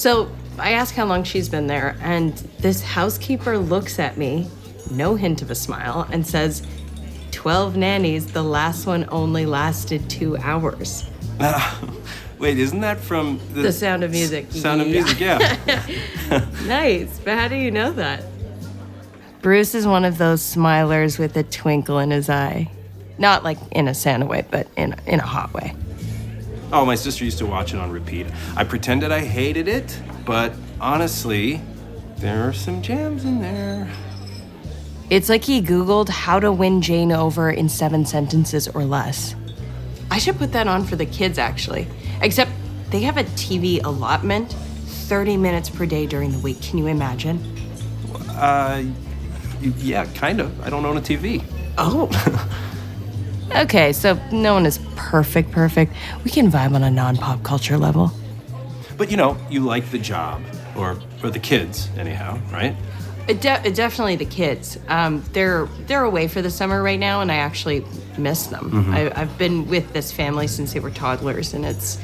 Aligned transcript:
So 0.00 0.30
I 0.58 0.70
ask 0.72 0.94
how 0.94 1.04
long 1.04 1.24
she's 1.24 1.50
been 1.50 1.66
there, 1.66 1.94
and 2.00 2.32
this 2.60 2.80
housekeeper 2.82 3.58
looks 3.58 3.98
at 3.98 4.16
me, 4.16 4.48
no 4.90 5.14
hint 5.14 5.42
of 5.42 5.50
a 5.50 5.54
smile, 5.54 6.08
and 6.10 6.26
says, 6.26 6.66
12 7.32 7.76
nannies, 7.76 8.32
the 8.32 8.42
last 8.42 8.86
one 8.86 9.06
only 9.10 9.44
lasted 9.44 10.08
two 10.08 10.38
hours. 10.38 11.04
Wait, 12.38 12.58
isn't 12.58 12.80
that 12.80 12.98
from 12.98 13.42
the, 13.52 13.60
The 13.60 13.72
Sound 13.74 14.02
of 14.02 14.10
Music. 14.10 14.50
Sound 14.52 14.80
of 14.80 14.86
Music, 14.86 15.20
yeah. 15.20 15.58
Nice, 16.64 17.18
but 17.18 17.36
how 17.36 17.48
do 17.48 17.56
you 17.56 17.70
know 17.70 17.92
that? 17.92 18.24
Bruce 19.42 19.74
is 19.74 19.86
one 19.86 20.06
of 20.06 20.16
those 20.16 20.40
smilers 20.40 21.18
with 21.18 21.36
a 21.36 21.42
twinkle 21.42 21.98
in 21.98 22.10
his 22.10 22.30
eye. 22.30 22.70
Not 23.18 23.44
like 23.44 23.58
in 23.72 23.86
a 23.86 23.92
Santa 23.92 24.24
way, 24.24 24.46
but 24.50 24.66
in, 24.78 24.96
in 25.06 25.20
a 25.20 25.26
hot 25.26 25.52
way. 25.52 25.74
Oh, 26.72 26.84
my 26.84 26.94
sister 26.94 27.24
used 27.24 27.38
to 27.38 27.46
watch 27.46 27.74
it 27.74 27.78
on 27.78 27.90
repeat. 27.90 28.26
I 28.56 28.64
pretended 28.64 29.12
I 29.12 29.20
hated 29.20 29.68
it, 29.68 30.00
but 30.24 30.52
honestly, 30.80 31.60
there 32.16 32.48
are 32.48 32.52
some 32.52 32.82
jams 32.82 33.24
in 33.24 33.40
there. 33.40 33.90
It's 35.08 35.28
like 35.28 35.42
he 35.42 35.60
Googled 35.60 36.08
how 36.08 36.38
to 36.38 36.52
win 36.52 36.82
Jane 36.82 37.10
over 37.10 37.50
in 37.50 37.68
seven 37.68 38.06
sentences 38.06 38.68
or 38.68 38.84
less. 38.84 39.34
I 40.10 40.18
should 40.18 40.38
put 40.38 40.52
that 40.52 40.68
on 40.68 40.84
for 40.84 40.96
the 40.96 41.06
kids, 41.06 41.38
actually. 41.38 41.88
Except 42.22 42.50
they 42.90 43.00
have 43.00 43.16
a 43.16 43.24
TV 43.24 43.82
allotment 43.82 44.52
30 44.52 45.36
minutes 45.36 45.68
per 45.68 45.86
day 45.86 46.06
during 46.06 46.30
the 46.30 46.38
week. 46.38 46.62
Can 46.62 46.78
you 46.78 46.86
imagine? 46.86 47.38
Uh, 48.28 48.84
yeah, 49.60 50.04
kind 50.14 50.40
of. 50.40 50.60
I 50.60 50.70
don't 50.70 50.84
own 50.84 50.96
a 50.96 51.00
TV. 51.00 51.42
Oh. 51.76 52.08
okay, 53.56 53.92
so 53.92 54.18
no 54.32 54.54
one 54.54 54.66
is 54.66 54.78
perfect, 54.96 55.50
perfect. 55.50 55.92
We 56.24 56.30
can 56.30 56.50
vibe 56.50 56.74
on 56.74 56.82
a 56.82 56.90
non 56.90 57.16
pop 57.16 57.42
culture 57.42 57.78
level. 57.78 58.12
But 58.96 59.10
you 59.10 59.16
know, 59.16 59.36
you 59.50 59.60
like 59.60 59.90
the 59.90 59.98
job, 59.98 60.42
or 60.76 60.98
or 61.22 61.30
the 61.30 61.38
kids, 61.38 61.88
anyhow, 61.96 62.38
right? 62.52 62.76
It 63.28 63.40
de- 63.40 63.70
definitely 63.70 64.16
the 64.16 64.24
kids. 64.24 64.78
Um, 64.88 65.22
they're 65.32 65.66
they're 65.86 66.04
away 66.04 66.28
for 66.28 66.42
the 66.42 66.50
summer 66.50 66.82
right 66.82 66.98
now, 66.98 67.20
and 67.20 67.30
I 67.30 67.36
actually 67.36 67.84
miss 68.18 68.46
them. 68.46 68.92
I, 68.92 69.10
I've 69.14 69.38
been 69.38 69.68
with 69.68 69.92
this 69.92 70.10
family 70.10 70.46
since 70.46 70.72
they 70.72 70.80
were 70.80 70.90
toddlers, 70.90 71.54
and 71.54 71.64
it's 71.64 71.98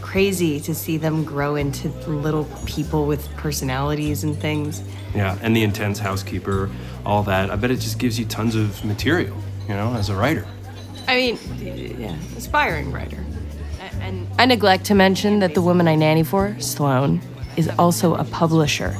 crazy 0.00 0.58
to 0.58 0.74
see 0.74 0.96
them 0.96 1.22
grow 1.22 1.54
into 1.54 1.88
little 2.08 2.44
people 2.66 3.06
with 3.06 3.28
personalities 3.36 4.24
and 4.24 4.36
things. 4.36 4.82
Yeah, 5.14 5.38
and 5.42 5.54
the 5.54 5.62
intense 5.62 5.98
housekeeper, 6.00 6.68
all 7.06 7.22
that. 7.24 7.50
I 7.50 7.56
bet 7.56 7.70
it 7.70 7.76
just 7.76 7.98
gives 7.98 8.18
you 8.18 8.24
tons 8.24 8.56
of 8.56 8.84
material, 8.84 9.36
you 9.68 9.74
know, 9.74 9.94
as 9.94 10.08
a 10.08 10.16
writer. 10.16 10.46
I 11.06 11.16
mean, 11.16 11.38
yeah, 11.98 12.16
aspiring 12.36 12.92
writer. 12.92 13.24
And 14.00 14.28
I 14.38 14.46
neglect 14.46 14.84
to 14.86 14.94
mention 14.94 15.40
that 15.40 15.54
the 15.54 15.62
woman 15.62 15.88
I 15.88 15.94
nanny 15.94 16.22
for, 16.22 16.58
Sloan, 16.60 17.20
is 17.56 17.68
also 17.78 18.14
a 18.14 18.24
publisher. 18.24 18.96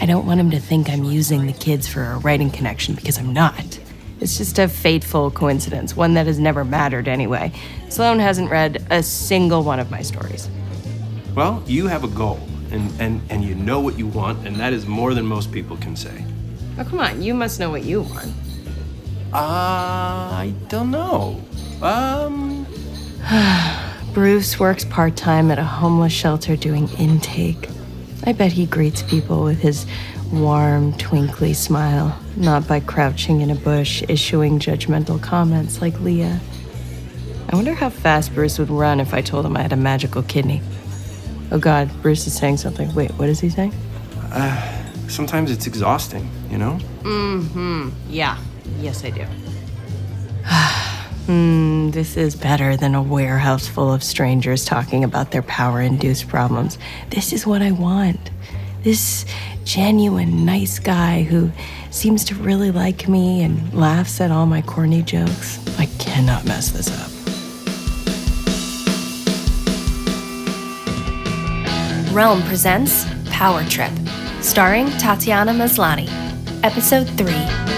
I 0.00 0.06
don't 0.06 0.26
want 0.26 0.40
him 0.40 0.50
to 0.52 0.60
think 0.60 0.88
I'm 0.88 1.04
using 1.04 1.46
the 1.46 1.52
kids 1.52 1.88
for 1.88 2.02
a 2.02 2.18
writing 2.18 2.50
connection 2.50 2.94
because 2.94 3.18
I'm 3.18 3.32
not. 3.32 3.78
It's 4.20 4.38
just 4.38 4.58
a 4.58 4.68
fateful 4.68 5.30
coincidence, 5.30 5.96
one 5.96 6.14
that 6.14 6.26
has 6.26 6.38
never 6.38 6.64
mattered 6.64 7.08
anyway. 7.08 7.52
Sloan 7.88 8.18
hasn't 8.18 8.50
read 8.50 8.86
a 8.90 9.02
single 9.02 9.62
one 9.62 9.78
of 9.78 9.90
my 9.90 10.02
stories. 10.02 10.48
Well, 11.34 11.62
you 11.66 11.86
have 11.86 12.04
a 12.04 12.08
goal, 12.08 12.40
and, 12.70 12.90
and, 13.00 13.20
and 13.30 13.44
you 13.44 13.54
know 13.54 13.80
what 13.80 13.98
you 13.98 14.06
want, 14.06 14.46
and 14.46 14.56
that 14.56 14.72
is 14.72 14.86
more 14.86 15.14
than 15.14 15.26
most 15.26 15.52
people 15.52 15.76
can 15.76 15.94
say. 15.94 16.24
Oh, 16.78 16.84
come 16.84 17.00
on, 17.00 17.22
you 17.22 17.34
must 17.34 17.60
know 17.60 17.70
what 17.70 17.84
you 17.84 18.02
want. 18.02 18.32
Uh, 19.32 19.36
I 19.36 20.54
don't 20.68 20.90
know. 20.90 21.40
Um, 21.82 22.66
Bruce 24.14 24.58
works 24.58 24.84
part 24.84 25.16
time 25.16 25.50
at 25.50 25.58
a 25.58 25.64
homeless 25.64 26.12
shelter 26.12 26.56
doing 26.56 26.88
intake. 26.98 27.68
I 28.24 28.32
bet 28.32 28.52
he 28.52 28.66
greets 28.66 29.02
people 29.02 29.44
with 29.44 29.60
his 29.60 29.86
warm, 30.32 30.92
twinkly 30.94 31.52
smile, 31.52 32.18
not 32.36 32.66
by 32.66 32.80
crouching 32.80 33.40
in 33.42 33.50
a 33.50 33.54
bush, 33.54 34.02
issuing 34.08 34.58
judgmental 34.58 35.22
comments 35.22 35.80
like 35.80 36.00
Leah. 36.00 36.40
I 37.50 37.56
wonder 37.56 37.74
how 37.74 37.90
fast 37.90 38.34
Bruce 38.34 38.58
would 38.58 38.70
run 38.70 39.00
if 39.00 39.14
I 39.14 39.20
told 39.20 39.46
him 39.46 39.56
I 39.56 39.62
had 39.62 39.72
a 39.72 39.76
magical 39.76 40.22
kidney. 40.22 40.62
Oh 41.50 41.58
god, 41.58 41.90
Bruce 42.02 42.26
is 42.26 42.36
saying 42.36 42.58
something. 42.58 42.94
Wait, 42.94 43.10
what 43.12 43.28
is 43.28 43.40
he 43.40 43.50
saying? 43.50 43.72
sometimes 45.08 45.50
it's 45.50 45.66
exhausting, 45.66 46.30
you 46.50 46.58
know? 46.58 46.78
Mm 47.02 47.42
hmm. 47.48 47.88
Yeah, 48.10 48.38
yes, 48.80 49.04
I 49.04 49.10
do. 49.10 49.26
Hmm, 51.28 51.90
this 51.90 52.16
is 52.16 52.34
better 52.34 52.74
than 52.74 52.94
a 52.94 53.02
warehouse 53.02 53.68
full 53.68 53.92
of 53.92 54.02
strangers 54.02 54.64
talking 54.64 55.04
about 55.04 55.30
their 55.30 55.42
power 55.42 55.82
induced 55.82 56.26
problems. 56.26 56.78
This 57.10 57.34
is 57.34 57.46
what 57.46 57.60
I 57.60 57.70
want. 57.70 58.30
This 58.82 59.26
genuine, 59.62 60.46
nice 60.46 60.78
guy 60.78 61.24
who 61.24 61.52
seems 61.90 62.24
to 62.24 62.34
really 62.34 62.70
like 62.70 63.08
me 63.08 63.42
and 63.42 63.74
laughs 63.74 64.22
at 64.22 64.30
all 64.30 64.46
my 64.46 64.62
corny 64.62 65.02
jokes. 65.02 65.58
I 65.78 65.84
cannot 65.98 66.46
mess 66.46 66.70
this 66.70 66.88
up. 66.98 67.10
Realm 72.14 72.42
presents 72.44 73.04
Power 73.26 73.62
Trip, 73.64 73.92
starring 74.40 74.88
Tatiana 74.92 75.52
Maslany. 75.52 76.08
Episode 76.64 77.06
3. 77.18 77.77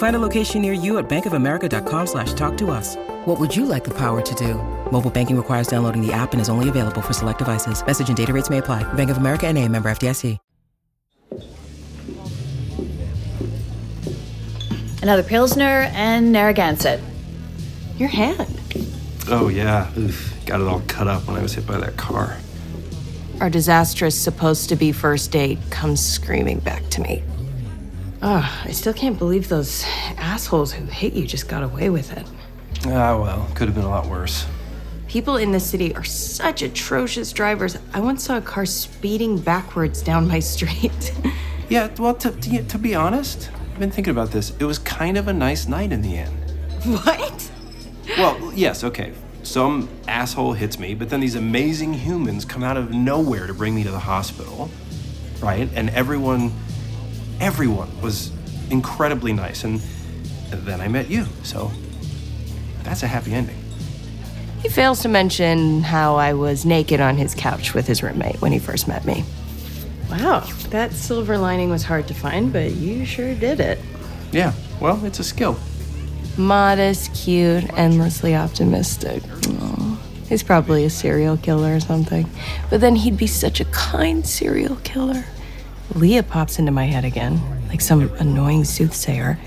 Find 0.00 0.16
a 0.16 0.18
location 0.18 0.62
near 0.62 0.72
you 0.72 0.96
at 0.96 1.10
bankofamerica.com 1.10 2.06
slash 2.06 2.32
talk 2.32 2.56
to 2.56 2.70
us. 2.70 2.96
What 3.26 3.38
would 3.38 3.54
you 3.54 3.66
like 3.66 3.84
the 3.84 3.92
power 3.92 4.22
to 4.22 4.34
do? 4.34 4.54
Mobile 4.90 5.10
banking 5.10 5.36
requires 5.36 5.68
downloading 5.68 6.00
the 6.00 6.10
app 6.10 6.32
and 6.32 6.40
is 6.40 6.48
only 6.48 6.70
available 6.70 7.02
for 7.02 7.12
select 7.12 7.38
devices. 7.38 7.84
Message 7.84 8.08
and 8.08 8.16
data 8.16 8.32
rates 8.32 8.48
may 8.48 8.58
apply. 8.58 8.82
Bank 8.94 9.10
of 9.10 9.18
America 9.18 9.46
and 9.46 9.58
a 9.58 9.68
member 9.68 9.90
FDIC. 9.90 10.38
Another 15.02 15.22
Pilsner 15.22 15.90
and 15.92 16.32
Narragansett. 16.32 17.00
Your 17.98 18.08
hand. 18.08 18.58
Oh, 19.28 19.48
yeah. 19.48 19.90
Oof. 19.98 20.34
Got 20.46 20.62
it 20.62 20.66
all 20.66 20.82
cut 20.88 21.08
up 21.08 21.26
when 21.26 21.36
I 21.36 21.42
was 21.42 21.52
hit 21.52 21.66
by 21.66 21.76
that 21.76 21.98
car. 21.98 22.38
Our 23.42 23.50
disastrous 23.50 24.18
supposed 24.18 24.70
to 24.70 24.76
be 24.76 24.92
first 24.92 25.30
date 25.30 25.58
comes 25.68 26.00
screaming 26.02 26.60
back 26.60 26.88
to 26.88 27.02
me. 27.02 27.22
Ugh, 28.22 28.44
I 28.64 28.70
still 28.72 28.92
can't 28.92 29.18
believe 29.18 29.48
those 29.48 29.84
assholes 30.18 30.72
who 30.72 30.84
hit 30.84 31.14
you 31.14 31.26
just 31.26 31.48
got 31.48 31.62
away 31.62 31.88
with 31.88 32.12
it. 32.16 32.26
Ah, 32.86 33.18
well, 33.18 33.48
could 33.54 33.66
have 33.68 33.74
been 33.74 33.84
a 33.84 33.88
lot 33.88 34.06
worse. 34.06 34.46
People 35.08 35.36
in 35.38 35.52
the 35.52 35.60
city 35.60 35.94
are 35.94 36.04
such 36.04 36.62
atrocious 36.62 37.32
drivers. 37.32 37.78
I 37.94 38.00
once 38.00 38.24
saw 38.24 38.36
a 38.36 38.40
car 38.42 38.66
speeding 38.66 39.38
backwards 39.38 40.02
down 40.02 40.28
my 40.28 40.38
street. 40.54 41.14
Yeah, 41.68 41.88
well, 41.98 42.14
to, 42.16 42.30
to, 42.30 42.62
to 42.62 42.78
be 42.78 42.94
honest, 42.94 43.50
I've 43.72 43.78
been 43.78 43.90
thinking 43.90 44.10
about 44.10 44.30
this. 44.32 44.52
It 44.58 44.64
was 44.64 44.78
kind 44.78 45.16
of 45.16 45.28
a 45.28 45.32
nice 45.32 45.66
night 45.66 45.90
in 45.90 46.02
the 46.02 46.16
end. 46.18 46.36
what? 46.84 47.50
Well, 48.18 48.52
yes, 48.54 48.84
okay. 48.84 49.14
Some 49.44 49.88
asshole 50.06 50.52
hits 50.52 50.78
me, 50.78 50.94
but 50.94 51.08
then 51.08 51.20
these 51.20 51.36
amazing 51.36 51.94
humans 51.94 52.44
come 52.44 52.62
out 52.62 52.76
of 52.76 52.90
nowhere 52.92 53.46
to 53.46 53.54
bring 53.54 53.74
me 53.74 53.82
to 53.84 53.90
the 53.90 53.98
hospital, 54.00 54.70
right? 55.40 55.68
And 55.74 55.88
everyone, 55.90 56.52
everyone 57.40 58.00
was 58.00 58.30
incredibly 58.70 59.32
nice. 59.32 59.64
And 59.64 59.80
then 60.50 60.80
I 60.80 60.88
met 60.88 61.10
you, 61.10 61.26
so 61.42 61.70
that's 62.82 63.02
a 63.02 63.06
happy 63.06 63.32
ending. 63.32 63.56
He 64.62 64.68
fails 64.68 65.00
to 65.02 65.08
mention 65.08 65.82
how 65.82 66.16
I 66.16 66.34
was 66.34 66.66
naked 66.66 67.00
on 67.00 67.16
his 67.16 67.34
couch 67.34 67.72
with 67.72 67.86
his 67.86 68.02
roommate 68.02 68.40
when 68.42 68.52
he 68.52 68.58
first 68.58 68.86
met 68.86 69.06
me. 69.06 69.24
Wow, 70.10 70.40
that 70.70 70.92
silver 70.92 71.38
lining 71.38 71.70
was 71.70 71.84
hard 71.84 72.06
to 72.08 72.14
find, 72.14 72.52
but 72.52 72.72
you 72.72 73.06
sure 73.06 73.34
did 73.34 73.60
it. 73.60 73.78
Yeah, 74.32 74.52
well, 74.80 75.02
it's 75.04 75.18
a 75.18 75.24
skill. 75.24 75.56
Modest, 76.36 77.14
cute, 77.14 77.64
endlessly 77.78 78.34
optimistic. 78.34 79.22
Aw, 79.48 79.98
He's 80.28 80.42
probably 80.42 80.84
a 80.84 80.90
serial 80.90 81.36
killer 81.36 81.76
or 81.76 81.80
something. 81.80 82.28
But 82.68 82.80
then 82.80 82.96
he'd 82.96 83.16
be 83.16 83.26
such 83.26 83.60
a 83.60 83.64
kind 83.66 84.26
serial 84.26 84.76
killer. 84.76 85.24
Leah 85.94 86.22
pops 86.22 86.58
into 86.58 86.70
my 86.70 86.84
head 86.84 87.04
again, 87.04 87.40
like 87.68 87.80
some 87.80 88.12
annoying 88.14 88.64
soothsayer. 88.64 89.38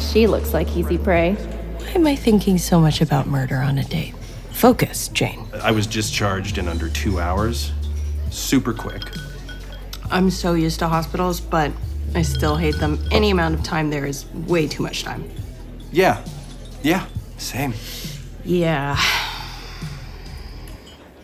She 0.00 0.26
looks 0.26 0.52
like 0.52 0.76
easy 0.76 0.98
prey. 0.98 1.34
Why 1.34 1.90
am 1.92 2.06
I 2.06 2.16
thinking 2.16 2.58
so 2.58 2.80
much 2.80 3.00
about 3.00 3.26
murder 3.26 3.56
on 3.56 3.78
a 3.78 3.84
date? 3.84 4.14
Focus, 4.50 5.08
Jane. 5.08 5.46
I 5.62 5.70
was 5.70 5.86
discharged 5.86 6.58
in 6.58 6.68
under 6.68 6.88
two 6.88 7.20
hours. 7.20 7.72
Super 8.30 8.72
quick. 8.72 9.02
I'm 10.10 10.30
so 10.30 10.54
used 10.54 10.80
to 10.80 10.88
hospitals, 10.88 11.40
but 11.40 11.70
I 12.14 12.22
still 12.22 12.56
hate 12.56 12.76
them. 12.76 12.98
Any 13.12 13.30
amount 13.30 13.54
of 13.54 13.62
time 13.62 13.90
there 13.90 14.06
is 14.06 14.26
way 14.34 14.66
too 14.66 14.82
much 14.82 15.04
time. 15.04 15.30
Yeah, 15.92 16.24
yeah, 16.82 17.06
same. 17.38 17.74
Yeah. 18.44 19.00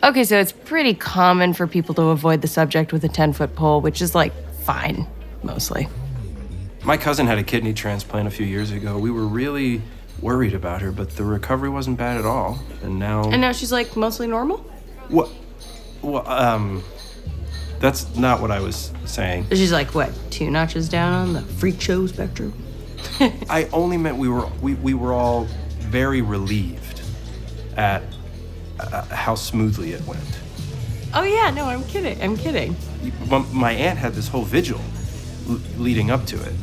Okay, 0.03 0.23
so 0.23 0.39
it's 0.39 0.51
pretty 0.51 0.93
common 0.93 1.53
for 1.53 1.67
people 1.67 1.95
to 1.95 2.03
avoid 2.03 2.41
the 2.41 2.47
subject 2.47 2.93
with 2.93 3.03
a 3.03 3.09
10 3.09 3.33
foot 3.33 3.55
pole, 3.55 3.81
which 3.81 4.01
is 4.01 4.13
like 4.13 4.33
fine, 4.61 5.07
mostly. 5.43 5.87
My 6.83 6.97
cousin 6.97 7.27
had 7.27 7.37
a 7.37 7.43
kidney 7.43 7.73
transplant 7.73 8.27
a 8.27 8.31
few 8.31 8.45
years 8.45 8.71
ago. 8.71 8.97
We 8.97 9.11
were 9.11 9.27
really 9.27 9.81
worried 10.21 10.53
about 10.53 10.81
her, 10.81 10.91
but 10.91 11.11
the 11.11 11.23
recovery 11.23 11.69
wasn't 11.69 11.97
bad 11.97 12.17
at 12.17 12.25
all. 12.25 12.59
And 12.83 12.99
now. 12.99 13.29
And 13.29 13.41
now 13.41 13.51
she's 13.51 13.71
like 13.71 13.95
mostly 13.95 14.27
normal? 14.27 14.57
What? 15.09 15.29
Well, 16.01 16.27
um. 16.27 16.83
That's 17.79 18.15
not 18.15 18.41
what 18.41 18.49
I 18.49 18.59
was 18.59 18.91
saying. 19.05 19.47
She's 19.51 19.71
like, 19.71 19.93
what, 19.93 20.11
two 20.31 20.49
notches 20.49 20.89
down 20.89 21.13
on 21.13 21.33
the 21.33 21.41
freak 21.41 21.79
show 21.79 22.07
spectrum? 22.07 22.51
I 23.49 23.69
only 23.71 23.97
meant 23.97 24.17
we 24.17 24.29
were 24.29 24.47
we, 24.61 24.73
we 24.75 24.93
were 24.93 25.13
all 25.13 25.45
very 25.79 26.21
relieved 26.21 27.01
at 27.75 28.01
uh, 28.79 29.03
how 29.05 29.35
smoothly 29.35 29.93
it 29.93 30.05
went. 30.05 30.39
Oh, 31.13 31.23
yeah, 31.23 31.49
no, 31.51 31.65
I'm 31.65 31.83
kidding. 31.85 32.21
I'm 32.21 32.37
kidding. 32.37 32.75
My, 33.29 33.39
my 33.53 33.71
aunt 33.71 33.97
had 33.97 34.13
this 34.13 34.27
whole 34.27 34.43
vigil 34.43 34.81
l- 35.49 35.59
leading 35.77 36.11
up 36.11 36.25
to 36.27 36.41
it. 36.43 36.53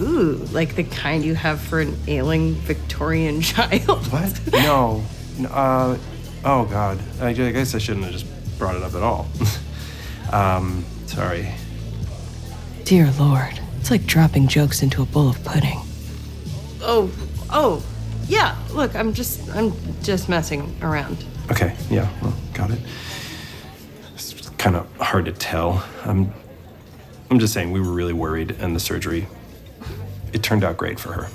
Ooh, 0.00 0.36
like 0.52 0.74
the 0.76 0.84
kind 0.84 1.24
you 1.24 1.34
have 1.34 1.60
for 1.60 1.80
an 1.80 1.94
ailing 2.08 2.54
Victorian 2.54 3.40
child. 3.42 4.06
What? 4.10 4.40
No. 4.52 5.04
Uh, 5.48 5.98
oh 6.44 6.64
God. 6.64 6.98
I, 7.20 7.28
I 7.28 7.32
guess 7.32 7.74
I 7.74 7.78
shouldn't 7.78 8.04
have 8.04 8.14
just 8.14 8.26
brought 8.58 8.76
it 8.76 8.82
up 8.82 8.94
at 8.94 9.02
all. 9.02 9.28
um, 10.32 10.84
sorry. 11.06 11.52
Dear 12.84 13.10
Lord, 13.18 13.60
it's 13.78 13.90
like 13.90 14.06
dropping 14.06 14.48
jokes 14.48 14.82
into 14.82 15.02
a 15.02 15.06
bowl 15.06 15.28
of 15.28 15.44
pudding. 15.44 15.80
Oh, 16.80 17.10
oh, 17.50 17.82
yeah. 18.26 18.56
Look, 18.72 18.94
I'm 18.96 19.12
just, 19.12 19.48
I'm 19.50 19.72
just 20.02 20.28
messing 20.28 20.74
around. 20.82 21.24
Okay. 21.50 21.74
Yeah. 21.90 22.08
Well, 22.22 22.34
got 22.52 22.70
it. 22.70 22.78
It's 24.14 24.48
kind 24.58 24.76
of 24.76 24.90
hard 24.96 25.26
to 25.26 25.32
tell. 25.32 25.84
I'm. 26.04 26.32
I'm 27.30 27.38
just 27.38 27.52
saying 27.52 27.72
we 27.72 27.80
were 27.80 27.92
really 27.92 28.12
worried, 28.12 28.52
and 28.60 28.74
the 28.74 28.80
surgery. 28.80 29.26
It 30.32 30.42
turned 30.42 30.64
out 30.64 30.76
great 30.76 30.98
for 30.98 31.12
her. 31.12 31.28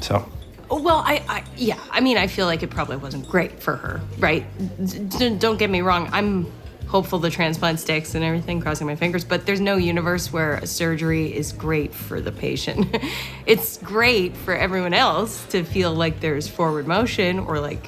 So. 0.00 0.28
Well, 0.70 1.02
I, 1.04 1.22
I, 1.28 1.44
yeah. 1.56 1.78
I 1.90 2.00
mean, 2.00 2.16
I 2.16 2.26
feel 2.26 2.46
like 2.46 2.62
it 2.62 2.70
probably 2.70 2.96
wasn't 2.96 3.28
great 3.28 3.62
for 3.62 3.76
her, 3.76 4.00
right? 4.18 4.44
D- 4.86 5.36
don't 5.36 5.58
get 5.58 5.68
me 5.68 5.82
wrong. 5.82 6.08
I'm 6.12 6.50
hopeful 6.92 7.18
the 7.18 7.30
transplant 7.30 7.80
sticks 7.80 8.14
and 8.14 8.22
everything, 8.22 8.60
crossing 8.60 8.86
my 8.86 8.96
fingers. 8.96 9.24
But 9.24 9.46
there's 9.46 9.60
no 9.60 9.76
universe 9.76 10.32
where 10.32 10.54
a 10.54 10.66
surgery 10.66 11.34
is 11.34 11.52
great 11.52 11.94
for 11.94 12.20
the 12.20 12.32
patient. 12.32 12.96
it's 13.46 13.78
great 13.78 14.36
for 14.36 14.54
everyone 14.54 14.94
else 14.94 15.44
to 15.46 15.64
feel 15.64 15.94
like 15.94 16.20
there's 16.20 16.48
forward 16.48 16.86
motion 16.86 17.38
or 17.38 17.60
like 17.60 17.86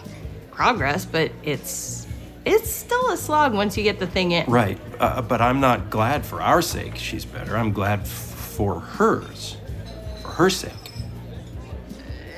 progress, 0.55 1.05
but 1.05 1.31
it's 1.43 2.07
it's 2.45 2.71
still 2.71 3.11
a 3.11 3.17
slog 3.17 3.55
once 3.55 3.77
you 3.77 3.83
get 3.83 3.99
the 3.99 4.07
thing 4.07 4.33
in. 4.33 4.45
Right. 4.51 4.79
Uh, 5.01 5.23
but 5.23 5.41
I'm 5.41 5.61
not 5.61 5.89
glad 5.91 6.27
for 6.27 6.43
our 6.43 6.61
sake 6.63 6.97
she's 6.97 7.25
better. 7.25 7.57
I'm 7.57 7.73
glad 7.73 8.01
f- 8.01 8.09
for 8.09 8.81
hers. 8.81 9.57
For 10.23 10.29
her 10.29 10.51
sake. 10.51 10.73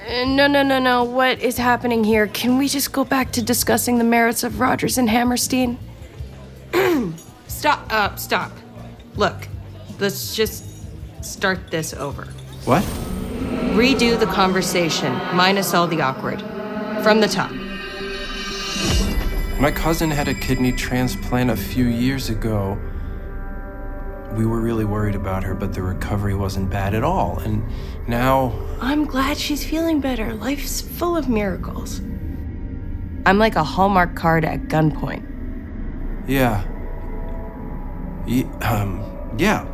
Uh, 0.08 0.24
No, 0.26 0.46
no, 0.46 0.62
no, 0.62 0.78
no. 0.78 1.02
What 1.04 1.40
is 1.40 1.56
happening 1.56 2.04
here? 2.04 2.28
Can 2.28 2.56
we 2.58 2.68
just 2.68 2.92
go 2.92 3.04
back 3.04 3.32
to 3.32 3.42
discussing 3.42 3.98
the 3.98 4.04
merits 4.04 4.44
of 4.44 4.60
Rodgers 4.60 4.96
and 4.98 5.10
Hammerstein? 5.10 5.78
stop. 7.48 7.86
Uh, 7.90 8.14
stop. 8.16 8.52
Look, 9.16 9.48
let's 9.98 10.36
just 10.36 10.64
start 11.24 11.70
this 11.70 11.92
over. 11.94 12.24
What? 12.64 12.84
Redo 13.74 14.18
the 14.18 14.26
conversation, 14.26 15.12
minus 15.34 15.74
all 15.74 15.86
the 15.88 16.00
awkward. 16.00 16.40
From 17.02 17.20
the 17.20 17.28
top. 17.28 17.50
My 19.58 19.70
cousin 19.70 20.10
had 20.10 20.28
a 20.28 20.34
kidney 20.34 20.70
transplant 20.70 21.50
a 21.50 21.56
few 21.56 21.86
years 21.86 22.28
ago. 22.28 22.78
We 24.34 24.44
were 24.44 24.60
really 24.60 24.84
worried 24.84 25.14
about 25.14 25.44
her, 25.44 25.54
but 25.54 25.72
the 25.72 25.82
recovery 25.82 26.34
wasn't 26.34 26.68
bad 26.68 26.94
at 26.94 27.02
all. 27.02 27.38
And 27.38 27.64
now. 28.06 28.52
I'm 28.82 29.06
glad 29.06 29.38
she's 29.38 29.64
feeling 29.64 30.00
better. 30.00 30.34
Life's 30.34 30.82
full 30.82 31.16
of 31.16 31.30
miracles. 31.30 32.00
I'm 33.24 33.38
like 33.38 33.56
a 33.56 33.64
Hallmark 33.64 34.14
card 34.14 34.44
at 34.44 34.64
gunpoint. 34.64 35.24
Yeah. 36.28 36.62
Ye- 38.26 38.44
um, 38.60 39.02
yeah. 39.38 39.66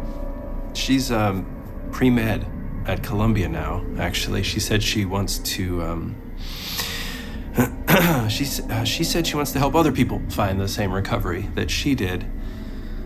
She's 0.75 1.11
um, 1.11 1.45
pre 1.91 2.09
med 2.09 2.47
at 2.87 3.03
Columbia 3.03 3.49
now, 3.49 3.85
actually. 3.99 4.45
She 4.45 4.61
said 4.61 4.81
she 4.81 5.05
wants 5.05 5.39
to. 5.41 5.83
Um, 5.83 6.17
she, 8.29 8.63
uh, 8.71 8.85
she 8.85 9.05
said 9.05 9.27
she 9.27 9.37
wants 9.37 9.53
to 9.53 9.59
help 9.59 9.75
other 9.75 9.93
people 9.93 10.23
find 10.31 10.61
the 10.61 10.69
same 10.69 10.93
recovery 10.93 11.49
that 11.55 11.71
she 11.71 11.95
did. 11.95 12.25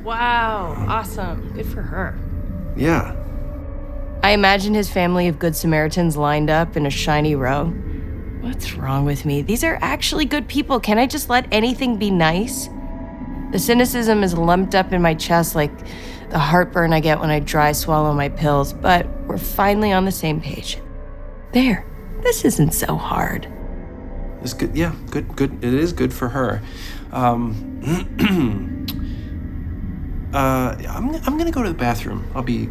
Wow, 0.05 0.87
awesome. 0.89 1.53
Good 1.55 1.67
for 1.67 1.83
her. 1.83 2.17
Yeah. 2.77 3.17
I 4.23 4.31
imagine 4.31 4.75
his 4.75 4.89
family 4.89 5.29
of 5.29 5.39
Good 5.39 5.57
Samaritans 5.57 6.17
lined 6.17 6.51
up 6.51 6.77
in 6.77 6.87
a 6.87 6.91
shiny 6.91 7.35
row. 7.35 7.67
What's 8.41 8.75
wrong 8.75 9.05
with 9.05 9.25
me? 9.25 9.43
These 9.43 9.65
are 9.65 9.79
actually 9.83 10.25
good 10.25 10.47
people. 10.47 10.79
Can 10.79 10.99
I 10.99 11.07
just 11.07 11.29
let 11.29 11.49
anything 11.53 11.97
be 11.97 12.11
nice? 12.11 12.69
The 13.51 13.59
cynicism 13.59 14.23
is 14.23 14.35
lumped 14.35 14.75
up 14.75 14.93
in 14.93 15.03
my 15.03 15.15
chest 15.15 15.55
like 15.55 15.73
the 16.31 16.39
heartburn 16.39 16.93
I 16.93 17.01
get 17.01 17.19
when 17.21 17.31
I 17.31 17.41
dry 17.41 17.73
swallow 17.73 18.13
my 18.13 18.29
pills, 18.29 18.73
but 18.73 19.07
we're 19.27 19.39
finally 19.39 19.93
on 19.93 20.05
the 20.05 20.13
same 20.13 20.41
page. 20.41 20.79
There. 21.53 21.85
This 22.23 22.45
isn't 22.45 22.73
so 22.73 22.97
hard. 22.97 23.49
It's 24.43 24.53
good. 24.53 24.77
Yeah, 24.77 24.95
good. 25.11 25.35
Good. 25.37 25.65
It 25.65 25.75
is 25.75 25.93
good 25.93 26.13
for 26.13 26.29
her. 26.29 26.63
Um, 27.13 27.81
uh, 30.35 30.77
I'm. 30.89 31.15
I'm 31.15 31.39
gonna 31.39 31.51
go 31.51 31.63
to 31.63 31.69
the 31.69 31.75
bathroom. 31.75 32.27
I'll 32.35 32.43
be 32.43 32.69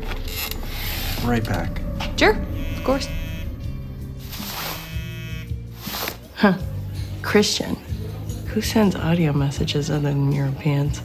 right 1.24 1.43
back. 1.43 1.81
Sure, 2.17 2.36
of 2.77 2.84
course. 2.84 3.07
Huh. 6.36 6.57
Christian. 7.22 7.75
Who 8.48 8.62
sends 8.62 8.95
audio 8.95 9.34
messages 9.34 9.89
other 9.89 10.10
than 10.10 10.31
Europeans? 10.31 11.01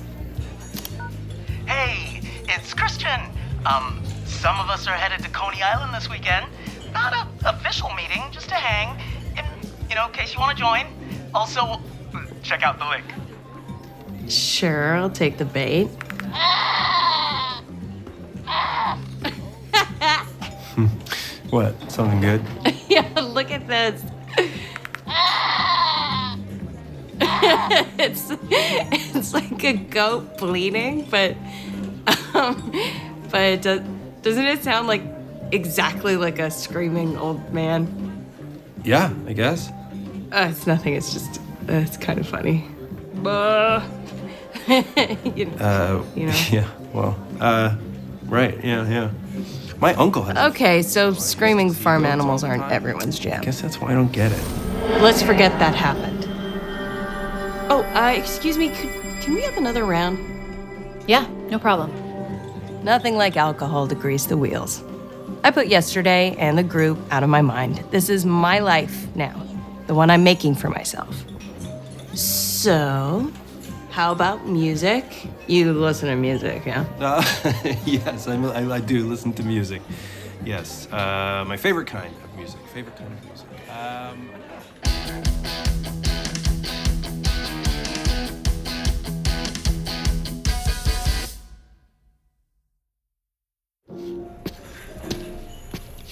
Hey, 1.67 2.21
it's 2.49 2.73
Christian. 2.75 3.21
Um, 3.67 4.01
some 4.25 4.61
of 4.61 4.71
us 4.71 4.87
are 4.87 4.93
headed 4.95 5.25
to 5.25 5.31
Coney 5.31 5.63
Island 5.63 5.93
this 5.93 6.09
weekend. 6.09 6.47
Not 6.93 7.13
a 7.13 7.49
official 7.49 7.91
meeting, 7.95 8.23
just 8.31 8.49
to 8.51 8.55
hang. 8.55 9.01
In, 9.91 9.97
you 9.97 9.97
know, 9.97 10.07
in 10.07 10.13
case 10.13 10.33
you 10.33 10.39
want 10.39 10.57
to 10.57 10.63
join. 10.63 10.87
Also, 11.35 11.81
check 12.43 12.63
out 12.63 12.79
the 12.79 12.87
link. 12.87 13.05
Sure, 14.31 14.95
I'll 14.95 15.11
take 15.11 15.37
the 15.37 15.45
bait. 15.45 15.89
What? 21.51 21.75
Something 21.91 22.21
good? 22.21 22.43
yeah, 22.89 23.09
look 23.21 23.51
at 23.51 23.67
this. 23.67 24.05
it's 27.99 28.31
it's 28.49 29.35
like 29.35 29.65
a 29.65 29.73
goat 29.73 30.39
bleeding, 30.39 31.09
but 31.11 31.37
um, 32.35 32.73
but 33.31 33.41
it 33.41 33.63
does, 33.63 33.81
doesn't 34.23 34.47
it 34.47 34.63
sound 34.63 34.87
like 34.87 35.03
exactly 35.51 36.17
like 36.17 36.39
a 36.39 36.53
screaming 36.53 37.17
old 37.17 37.53
man? 37.53 38.25
Yeah, 38.85 39.13
I 39.27 39.33
guess. 39.33 39.73
Uh, 40.33 40.49
it's 40.51 40.67
nothing. 40.67 40.95
It's 40.95 41.13
just 41.13 41.41
uh, 41.69 41.75
it's 41.75 41.97
kind 41.97 42.19
of 42.19 42.27
funny. 42.29 42.67
Uh, 43.25 43.87
you 45.35 45.47
know. 45.47 45.57
Uh, 45.59 46.05
You 46.15 46.27
know? 46.27 46.33
Yeah. 46.51 46.69
Well. 46.93 47.17
Uh. 47.41 47.77
Right. 48.27 48.63
Yeah. 48.65 48.89
Yeah. 48.89 49.11
My 49.81 49.95
uncle 49.95 50.23
has. 50.23 50.37
Okay, 50.53 50.83
so 50.83 51.13
screaming 51.15 51.73
farm 51.73 52.05
animals 52.05 52.45
aren't 52.45 52.71
everyone's 52.71 53.19
jam. 53.19 53.41
I 53.41 53.45
guess 53.45 53.61
that's 53.63 53.81
why 53.81 53.91
I 53.91 53.95
don't 53.95 54.13
get 54.13 54.31
it. 54.31 54.43
Let's 55.01 55.23
forget 55.23 55.59
that 55.59 55.75
happened. 55.75 56.27
Oh, 57.71 57.83
uh, 57.95 58.13
excuse 58.15 58.59
me. 58.59 58.69
Could, 58.69 58.91
can 59.23 59.35
we 59.35 59.41
have 59.43 59.57
another 59.57 59.85
round? 59.85 60.19
Yeah, 61.09 61.27
no 61.49 61.59
problem. 61.59 61.91
Nothing 62.85 63.17
like 63.17 63.37
alcohol 63.39 63.89
to 63.89 63.95
grease 63.95 64.27
the 64.27 64.37
wheels. 64.37 64.83
I 65.45 65.51
put 65.51 65.69
yesterday 65.69 66.37
and 66.39 66.59
the 66.59 66.63
group 66.63 66.99
out 67.11 67.23
of 67.23 67.31
my 67.31 67.41
mind. 67.41 67.79
This 67.91 68.11
is 68.11 68.27
my 68.27 68.59
life 68.59 69.07
now, 69.17 69.35
the 69.91 69.97
one 69.97 70.09
I'm 70.09 70.23
making 70.23 70.55
for 70.55 70.71
myself. 70.71 71.25
So, 72.15 73.29
how 73.91 74.13
about 74.13 74.47
music? 74.47 75.05
You 75.49 75.73
listen 75.73 76.09
to 76.11 76.15
music, 76.15 76.65
yeah? 76.65 76.85
Uh, 77.01 77.21
yes, 77.85 78.29
I'm, 78.29 78.45
I, 78.45 78.75
I 78.75 78.79
do 78.79 79.05
listen 79.09 79.33
to 79.33 79.43
music. 79.43 79.83
Yes. 80.45 80.87
Uh, 80.93 81.45
my 81.45 81.57
favorite 81.57 81.89
kind 81.89 82.15
of 82.23 82.37
music. 82.37 82.61
Favorite 82.73 82.95
kind 82.95 83.13
of 83.13 83.25
music. 83.27 83.49
Um, 83.69 84.31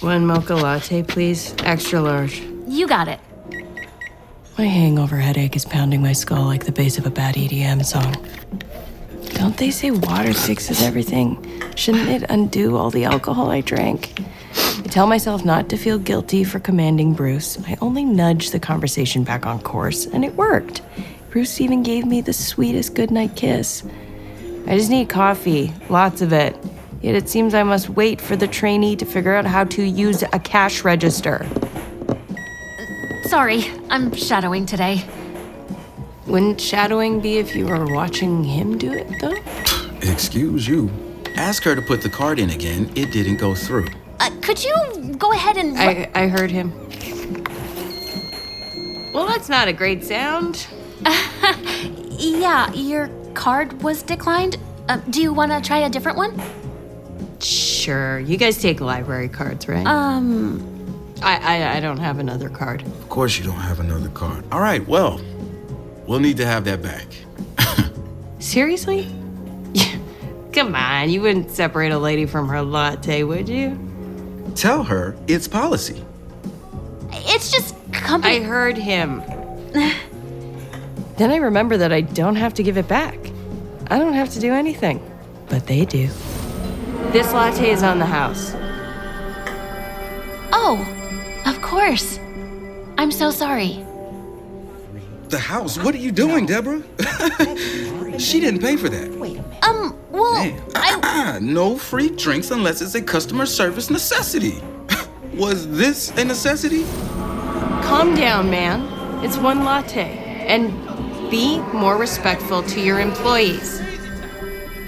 One 0.01 0.25
mocha 0.25 0.55
latte, 0.55 1.01
please. 1.03 1.55
Extra 1.59 2.01
large. 2.01 2.41
You 2.67 2.85
got 2.85 3.07
it. 3.07 3.19
My 4.59 4.65
hangover 4.65 5.15
headache 5.15 5.55
is 5.55 5.63
pounding 5.63 6.01
my 6.01 6.11
skull 6.11 6.43
like 6.43 6.65
the 6.65 6.73
bass 6.73 6.97
of 6.97 7.05
a 7.05 7.09
bad 7.09 7.35
EDM 7.35 7.85
song. 7.85 8.13
Don't 9.35 9.55
they 9.55 9.71
say 9.71 9.89
water 9.89 10.33
fixes 10.33 10.81
everything? 10.81 11.39
Shouldn't 11.77 12.09
it 12.09 12.29
undo 12.29 12.75
all 12.75 12.89
the 12.89 13.05
alcohol 13.05 13.51
I 13.51 13.61
drank? 13.61 14.19
I 14.19 14.87
tell 14.89 15.07
myself 15.07 15.45
not 15.45 15.69
to 15.69 15.77
feel 15.77 15.97
guilty 15.97 16.43
for 16.43 16.59
commanding 16.59 17.13
Bruce. 17.13 17.57
I 17.67 17.77
only 17.79 18.03
nudge 18.03 18.49
the 18.49 18.59
conversation 18.59 19.23
back 19.23 19.45
on 19.45 19.61
course, 19.61 20.05
and 20.07 20.25
it 20.25 20.35
worked. 20.35 20.81
Bruce 21.29 21.61
even 21.61 21.81
gave 21.81 22.05
me 22.05 22.19
the 22.19 22.33
sweetest 22.33 22.95
goodnight 22.95 23.37
kiss. 23.37 23.85
I 24.67 24.75
just 24.75 24.89
need 24.89 25.07
coffee, 25.07 25.71
lots 25.87 26.21
of 26.21 26.33
it. 26.33 26.53
Yet 27.01 27.15
it 27.15 27.29
seems 27.29 27.53
I 27.53 27.63
must 27.63 27.91
wait 27.91 28.19
for 28.19 28.35
the 28.35 28.45
trainee 28.45 28.97
to 28.97 29.05
figure 29.05 29.35
out 29.35 29.45
how 29.45 29.63
to 29.63 29.83
use 29.83 30.21
a 30.21 30.39
cash 30.39 30.83
register. 30.83 31.47
Sorry, 33.29 33.71
I'm 33.91 34.11
shadowing 34.15 34.65
today. 34.65 35.05
Wouldn't 36.25 36.59
shadowing 36.59 37.19
be 37.19 37.37
if 37.37 37.55
you 37.55 37.67
were 37.67 37.85
watching 37.85 38.43
him 38.43 38.75
do 38.75 38.91
it, 38.91 39.07
though? 39.21 39.35
Excuse 40.01 40.67
you. 40.67 40.89
Ask 41.35 41.61
her 41.65 41.75
to 41.75 41.81
put 41.83 42.01
the 42.01 42.09
card 42.09 42.39
in 42.39 42.49
again. 42.49 42.91
It 42.95 43.11
didn't 43.11 43.37
go 43.37 43.53
through. 43.53 43.87
Uh, 44.19 44.31
could 44.41 44.63
you 44.63 45.13
go 45.19 45.31
ahead 45.31 45.57
and. 45.57 45.77
I, 45.77 46.09
I 46.15 46.27
heard 46.27 46.49
him. 46.49 46.73
Well, 49.13 49.27
that's 49.27 49.47
not 49.47 49.67
a 49.67 49.73
great 49.73 50.03
sound. 50.03 50.65
yeah, 52.09 52.73
your 52.73 53.11
card 53.35 53.83
was 53.83 54.01
declined. 54.01 54.57
Uh, 54.87 54.97
do 55.11 55.21
you 55.21 55.33
want 55.33 55.51
to 55.51 55.61
try 55.61 55.77
a 55.77 55.89
different 55.89 56.17
one? 56.17 56.41
Sure, 57.39 58.17
you 58.21 58.37
guys 58.37 58.59
take 58.59 58.81
library 58.81 59.29
cards, 59.29 59.67
right? 59.67 59.85
Um, 59.85 60.78
I, 61.21 61.37
I 61.37 61.77
I 61.77 61.79
don't 61.79 61.97
have 61.99 62.19
another 62.19 62.49
card. 62.49 62.81
Of 62.81 63.09
course, 63.09 63.37
you 63.37 63.43
don't 63.43 63.55
have 63.59 63.79
another 63.79 64.09
card. 64.09 64.43
All 64.51 64.61
right, 64.61 64.85
well, 64.87 65.19
we'll 66.07 66.19
need 66.19 66.37
to 66.37 66.45
have 66.45 66.63
that 66.65 66.81
back. 66.81 67.07
Seriously? 68.39 69.07
Come 70.53 70.75
on, 70.75 71.09
you 71.09 71.21
wouldn't 71.21 71.51
separate 71.51 71.91
a 71.91 71.97
lady 71.99 72.25
from 72.25 72.47
her 72.49 72.61
latte, 72.61 73.23
would 73.23 73.47
you? 73.49 73.77
Tell 74.55 74.83
her 74.83 75.15
it's 75.27 75.47
policy. 75.47 76.03
it's 77.11 77.51
just 77.51 77.75
company. 77.91 78.37
I 78.37 78.41
heard 78.41 78.77
him. 78.77 79.21
then 79.73 81.31
I 81.31 81.37
remember 81.37 81.77
that 81.77 81.91
I 81.91 82.01
don't 82.01 82.35
have 82.35 82.53
to 82.55 82.63
give 82.63 82.77
it 82.77 82.87
back. 82.87 83.17
I 83.87 83.99
don't 83.99 84.13
have 84.13 84.29
to 84.31 84.39
do 84.39 84.53
anything. 84.53 85.01
But 85.49 85.65
they 85.67 85.85
do. 85.85 86.07
This 87.11 87.33
latte 87.33 87.71
is 87.71 87.81
on 87.83 87.97
the 87.99 88.05
house. 88.05 88.53
oh, 90.53 90.77
of 91.49 91.61
course. 91.61 92.19
I'm 92.97 93.11
so 93.11 93.31
sorry. 93.31 93.85
The 95.29 95.39
house? 95.39 95.77
What 95.77 95.93
are 95.95 95.99
you 95.99 96.11
doing, 96.11 96.45
Deborah? 96.45 96.81
she 98.19 98.39
didn't 98.39 98.61
pay 98.61 98.75
for 98.75 98.89
that. 98.89 99.11
Um, 99.63 99.95
well, 100.11 100.33
Man, 100.33 100.61
I. 100.75 100.99
uh-uh, 101.35 101.39
no 101.41 101.77
free 101.77 102.09
drinks 102.09 102.51
unless 102.51 102.81
it's 102.81 102.95
a 102.95 103.01
customer 103.01 103.45
service 103.45 103.89
necessity. 103.89 104.61
Was 105.35 105.69
this 105.69 106.09
a 106.17 106.25
necessity? 106.25 106.83
Calm 107.83 108.15
down, 108.15 108.49
man. 108.49 109.23
It's 109.23 109.37
one 109.37 109.63
latte. 109.63 110.45
And 110.47 110.71
be 111.29 111.59
more 111.73 111.97
respectful 111.97 112.63
to 112.63 112.81
your 112.81 112.99
employees. 112.99 113.81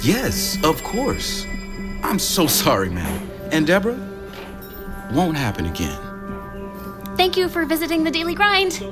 Yes, 0.03 0.57
of 0.63 0.83
course. 0.83 1.45
I'm 2.03 2.17
so 2.17 2.47
sorry, 2.47 2.89
ma'am. 2.89 3.29
And 3.51 3.67
Deborah, 3.67 3.99
won't 5.13 5.37
happen 5.37 5.67
again. 5.67 6.10
Thank 7.21 7.37
you 7.37 7.49
for 7.49 7.65
visiting 7.65 8.03
the 8.03 8.09
Daily 8.09 8.33
Grind. 8.33 8.83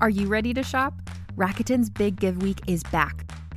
Are 0.00 0.08
you 0.08 0.28
ready 0.28 0.54
to 0.54 0.62
shop? 0.62 0.94
Rakuten's 1.34 1.90
Big 1.90 2.20
Give 2.20 2.40
Week 2.40 2.60
is 2.68 2.84
back. 2.84 3.28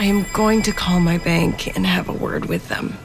I 0.00 0.04
am 0.04 0.26
going 0.32 0.62
to 0.62 0.72
call 0.72 1.00
my 1.00 1.18
bank 1.18 1.76
and 1.76 1.84
have 1.84 2.08
a 2.08 2.12
word 2.12 2.46
with 2.46 2.68
them. 2.68 2.96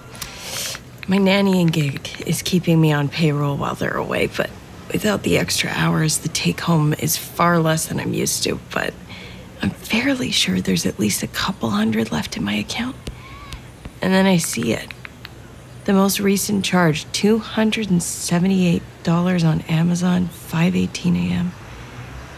My 1.08 1.18
nannying 1.18 1.72
gig 1.72 2.08
is 2.28 2.44
keeping 2.44 2.80
me 2.80 2.94
on 2.94 3.10
payroll 3.10 3.58
while 3.58 3.74
they're 3.74 3.98
away, 3.98 4.28
but 4.28 4.52
without 4.92 5.24
the 5.24 5.40
extra 5.40 5.72
hours, 5.72 6.20
the 6.20 6.30
take 6.30 6.62
home 6.62 6.94
is 6.94 7.18
far 7.18 7.58
less 7.58 7.88
than 7.88 8.00
I'm 8.00 8.14
used 8.14 8.44
to. 8.44 8.60
But 8.70 8.94
I'm 9.64 9.72
fairly 9.72 10.30
sure 10.30 10.62
there's 10.62 10.86
at 10.86 11.00
least 11.00 11.24
a 11.24 11.28
couple 11.28 11.72
hundred 11.72 12.12
left 12.12 12.38
in 12.38 12.44
my 12.44 12.54
account. 12.54 12.96
And 14.00 14.14
then 14.14 14.28
I 14.28 14.38
see 14.38 14.74
it. 14.74 14.94
The 15.86 15.94
most 15.94 16.20
recent 16.20 16.64
charge, 16.64 17.06
$278 17.06 19.44
on 19.44 19.62
Amazon, 19.62 20.28
5:18 20.28 21.28
a.m. 21.28 21.54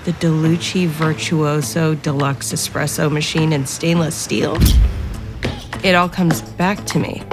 The 0.05 0.11
Delucci 0.11 0.85
Virtuoso 0.85 1.95
Deluxe 1.95 2.53
Espresso 2.53 3.11
machine 3.11 3.51
in 3.51 3.65
stainless 3.65 4.13
steel. 4.13 4.55
It 5.83 5.95
all 5.95 6.09
comes 6.09 6.43
back 6.43 6.85
to 6.85 6.99
me. 6.99 7.23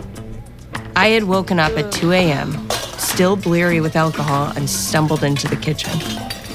I 0.96 1.08
had 1.08 1.24
woken 1.24 1.58
up 1.58 1.76
at 1.76 1.92
2 1.92 2.12
a.m., 2.12 2.70
still 2.96 3.36
bleary 3.36 3.82
with 3.82 3.94
alcohol, 3.94 4.54
and 4.56 4.70
stumbled 4.70 5.22
into 5.22 5.48
the 5.48 5.56
kitchen. 5.56 6.00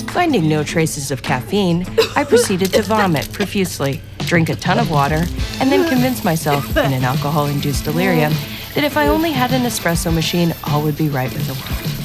Finding 0.07 0.49
no 0.49 0.63
traces 0.63 1.11
of 1.11 1.21
caffeine, 1.21 1.85
I 2.15 2.23
proceeded 2.23 2.73
to 2.73 2.81
vomit 2.81 3.31
profusely, 3.31 4.01
drink 4.21 4.49
a 4.49 4.55
ton 4.55 4.79
of 4.79 4.89
water, 4.89 5.23
and 5.59 5.71
then 5.71 5.87
convince 5.87 6.23
myself, 6.23 6.75
in 6.77 6.93
an 6.93 7.03
alcohol 7.03 7.45
induced 7.45 7.83
delirium, 7.83 8.33
that 8.73 8.83
if 8.83 8.97
I 8.97 9.07
only 9.07 9.33
had 9.33 9.53
an 9.53 9.61
espresso 9.61 10.11
machine, 10.11 10.55
all 10.63 10.81
would 10.81 10.97
be 10.97 11.09
right 11.09 11.31
with 11.31 11.45
the 11.45 11.53
world. 11.53 11.96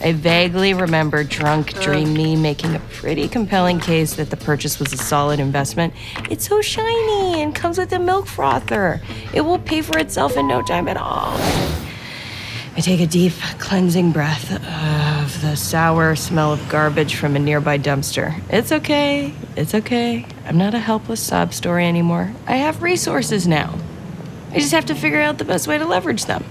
I 0.00 0.12
vaguely 0.12 0.74
remember 0.74 1.24
drunk 1.24 1.72
dream 1.80 2.12
me 2.12 2.36
making 2.36 2.74
a 2.74 2.80
pretty 2.80 3.28
compelling 3.28 3.80
case 3.80 4.14
that 4.16 4.30
the 4.30 4.36
purchase 4.36 4.78
was 4.78 4.92
a 4.92 4.96
solid 4.96 5.40
investment. 5.40 5.94
It's 6.30 6.46
so 6.46 6.60
shiny 6.60 7.42
and 7.42 7.54
comes 7.54 7.78
with 7.78 7.92
a 7.92 7.98
milk 7.98 8.26
frother. 8.26 9.00
It 9.32 9.40
will 9.40 9.58
pay 9.58 9.80
for 9.82 9.98
itself 9.98 10.36
in 10.36 10.46
no 10.46 10.62
time 10.62 10.86
at 10.88 10.96
all. 10.96 11.36
I 12.76 12.80
take 12.80 13.00
a 13.00 13.06
deep, 13.06 13.32
cleansing 13.58 14.12
breath 14.12 14.52
of 14.52 15.40
the 15.40 15.56
sour 15.56 16.14
smell 16.14 16.52
of 16.52 16.68
garbage 16.68 17.14
from 17.14 17.34
a 17.34 17.38
nearby 17.38 17.78
dumpster. 17.78 18.38
It's 18.50 18.70
okay. 18.70 19.32
It's 19.56 19.74
okay. 19.74 20.26
I'm 20.44 20.58
not 20.58 20.74
a 20.74 20.78
helpless 20.78 21.22
sob 21.22 21.54
story 21.54 21.86
anymore. 21.86 22.34
I 22.46 22.56
have 22.56 22.82
resources 22.82 23.48
now. 23.48 23.78
I 24.52 24.58
just 24.58 24.72
have 24.72 24.84
to 24.86 24.94
figure 24.94 25.22
out 25.22 25.38
the 25.38 25.44
best 25.46 25.66
way 25.66 25.78
to 25.78 25.86
leverage 25.86 26.26
them. 26.26 26.44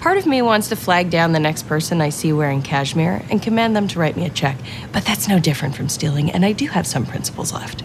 Part 0.00 0.16
of 0.16 0.26
me 0.26 0.42
wants 0.42 0.68
to 0.68 0.76
flag 0.76 1.10
down 1.10 1.32
the 1.32 1.40
next 1.40 1.66
person 1.66 2.00
I 2.00 2.10
see 2.10 2.32
wearing 2.32 2.62
cashmere 2.62 3.24
and 3.30 3.42
command 3.42 3.74
them 3.74 3.88
to 3.88 3.98
write 3.98 4.16
me 4.16 4.26
a 4.26 4.30
check, 4.30 4.56
but 4.92 5.04
that's 5.04 5.26
no 5.26 5.40
different 5.40 5.74
from 5.74 5.88
stealing, 5.88 6.30
and 6.30 6.44
I 6.44 6.52
do 6.52 6.68
have 6.68 6.86
some 6.86 7.04
principles 7.04 7.52
left. 7.52 7.82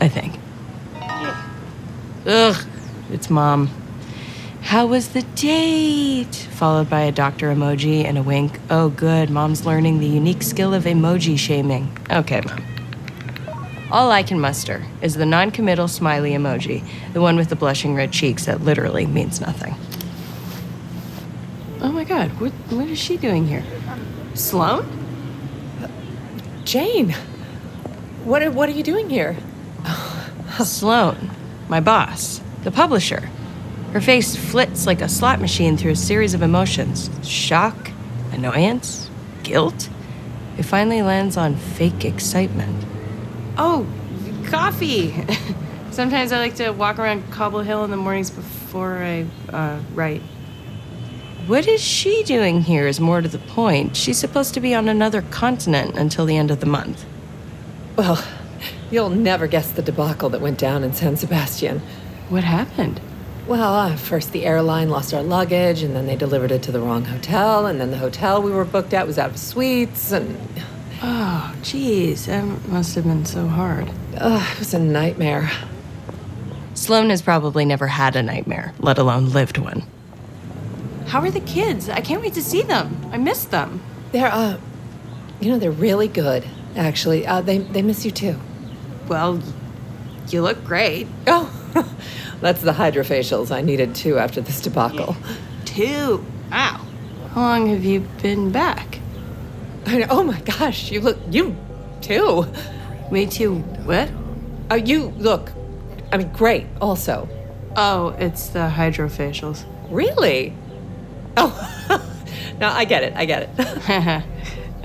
I 0.00 0.08
think. 0.08 0.38
Ugh, 2.26 2.66
it's 3.10 3.28
mom. 3.28 3.70
How 4.62 4.86
was 4.86 5.10
the 5.10 5.22
date? 5.22 6.34
Followed 6.34 6.88
by 6.88 7.02
a 7.02 7.12
doctor 7.12 7.52
emoji 7.54 8.04
and 8.04 8.16
a 8.16 8.22
wink. 8.22 8.58
Oh, 8.70 8.88
good, 8.88 9.28
mom's 9.28 9.66
learning 9.66 10.00
the 10.00 10.06
unique 10.06 10.42
skill 10.42 10.72
of 10.72 10.84
emoji 10.84 11.38
shaming. 11.38 11.94
Okay, 12.10 12.40
mom. 12.40 12.64
All 13.90 14.10
I 14.10 14.22
can 14.22 14.40
muster 14.40 14.86
is 15.02 15.16
the 15.16 15.26
non 15.26 15.50
committal 15.50 15.86
smiley 15.86 16.30
emoji, 16.30 16.82
the 17.12 17.20
one 17.20 17.36
with 17.36 17.50
the 17.50 17.56
blushing 17.56 17.94
red 17.94 18.10
cheeks 18.10 18.46
that 18.46 18.62
literally 18.62 19.04
means 19.04 19.38
nothing. 19.38 19.74
Oh 21.82 21.90
my 21.90 22.04
god, 22.04 22.30
what, 22.40 22.52
what 22.70 22.86
is 22.86 22.98
she 22.98 23.16
doing 23.16 23.48
here? 23.48 23.64
Sloan? 24.34 24.86
Jane, 26.64 27.10
what 28.24 28.40
are, 28.40 28.52
what 28.52 28.68
are 28.68 28.72
you 28.72 28.84
doing 28.84 29.10
here? 29.10 29.36
Sloan, 30.64 31.30
my 31.68 31.80
boss, 31.80 32.40
the 32.62 32.70
publisher. 32.70 33.28
Her 33.92 34.00
face 34.00 34.36
flits 34.36 34.86
like 34.86 35.00
a 35.00 35.08
slot 35.08 35.40
machine 35.40 35.76
through 35.76 35.90
a 35.90 35.96
series 35.96 36.34
of 36.34 36.42
emotions 36.42 37.10
shock, 37.28 37.90
annoyance, 38.30 39.10
guilt. 39.42 39.88
It 40.58 40.62
finally 40.62 41.02
lands 41.02 41.36
on 41.36 41.56
fake 41.56 42.04
excitement. 42.04 42.86
Oh, 43.58 43.88
coffee! 44.46 45.26
Sometimes 45.90 46.30
I 46.30 46.38
like 46.38 46.54
to 46.56 46.70
walk 46.70 47.00
around 47.00 47.28
Cobble 47.32 47.60
Hill 47.60 47.82
in 47.84 47.90
the 47.90 47.96
mornings 47.96 48.30
before 48.30 48.98
I 48.98 49.26
uh, 49.52 49.80
write. 49.94 50.22
What 51.46 51.66
is 51.66 51.82
she 51.82 52.22
doing 52.22 52.60
here 52.60 52.86
is 52.86 53.00
more 53.00 53.20
to 53.20 53.28
the 53.28 53.38
point. 53.38 53.96
She's 53.96 54.16
supposed 54.16 54.54
to 54.54 54.60
be 54.60 54.76
on 54.76 54.88
another 54.88 55.22
continent 55.22 55.98
until 55.98 56.24
the 56.24 56.36
end 56.36 56.52
of 56.52 56.60
the 56.60 56.66
month. 56.66 57.04
Well, 57.96 58.24
you'll 58.92 59.10
never 59.10 59.48
guess 59.48 59.72
the 59.72 59.82
debacle 59.82 60.28
that 60.30 60.40
went 60.40 60.60
down 60.60 60.84
in 60.84 60.92
San 60.92 61.16
Sebastian. 61.16 61.80
What 62.28 62.44
happened? 62.44 63.00
Well, 63.48 63.74
uh, 63.74 63.96
first 63.96 64.30
the 64.30 64.44
airline 64.44 64.88
lost 64.88 65.12
our 65.12 65.24
luggage, 65.24 65.82
and 65.82 65.96
then 65.96 66.06
they 66.06 66.14
delivered 66.14 66.52
it 66.52 66.62
to 66.62 66.72
the 66.72 66.80
wrong 66.80 67.04
hotel, 67.06 67.66
and 67.66 67.80
then 67.80 67.90
the 67.90 67.98
hotel 67.98 68.40
we 68.40 68.52
were 68.52 68.64
booked 68.64 68.94
at 68.94 69.08
was 69.08 69.18
out 69.18 69.30
of 69.30 69.36
suites, 69.36 70.12
and. 70.12 70.38
Oh, 71.02 71.52
geez, 71.62 72.26
that 72.26 72.44
must 72.68 72.94
have 72.94 73.02
been 73.02 73.26
so 73.26 73.48
hard. 73.48 73.90
Uh, 74.16 74.48
it 74.52 74.58
was 74.60 74.74
a 74.74 74.78
nightmare. 74.78 75.50
Sloan 76.74 77.10
has 77.10 77.20
probably 77.20 77.64
never 77.64 77.88
had 77.88 78.14
a 78.14 78.22
nightmare, 78.22 78.72
let 78.78 78.98
alone 78.98 79.30
lived 79.30 79.58
one. 79.58 79.82
How 81.06 81.20
are 81.20 81.30
the 81.30 81.40
kids? 81.40 81.88
I 81.88 82.00
can't 82.00 82.22
wait 82.22 82.34
to 82.34 82.42
see 82.42 82.62
them. 82.62 82.96
I 83.12 83.18
miss 83.18 83.44
them. 83.44 83.82
They're, 84.12 84.32
uh, 84.32 84.58
you 85.40 85.50
know, 85.50 85.58
they're 85.58 85.70
really 85.70 86.08
good, 86.08 86.44
actually. 86.76 87.26
Uh, 87.26 87.40
they, 87.40 87.58
they 87.58 87.82
miss 87.82 88.04
you 88.04 88.10
too. 88.10 88.38
Well, 89.08 89.40
you 90.28 90.42
look 90.42 90.64
great. 90.64 91.06
Oh, 91.26 91.50
that's 92.40 92.62
the 92.62 92.72
hydrofacials 92.72 93.54
I 93.54 93.60
needed 93.60 93.94
too 93.94 94.18
after 94.18 94.40
this 94.40 94.60
debacle. 94.60 95.16
Two. 95.64 96.24
Wow. 96.50 96.80
How 97.30 97.40
long 97.40 97.68
have 97.68 97.84
you 97.84 98.00
been 98.22 98.52
back? 98.52 98.98
Know, 99.86 100.06
oh 100.10 100.22
my 100.22 100.40
gosh, 100.40 100.90
you 100.90 101.00
look, 101.00 101.18
you 101.30 101.56
too. 102.00 102.46
Me 103.10 103.26
too. 103.26 103.56
What? 103.84 104.10
Oh, 104.70 104.76
you 104.76 105.08
look, 105.18 105.52
I 106.12 106.18
mean, 106.18 106.32
great 106.32 106.66
also. 106.80 107.28
Oh, 107.76 108.08
it's 108.18 108.48
the 108.48 108.70
hydrofacials. 108.74 109.64
Really? 109.90 110.54
No, 112.62 112.68
I 112.68 112.84
get 112.84 113.02
it. 113.02 113.12
I 113.16 113.24
get 113.24 113.50
it. 113.58 114.24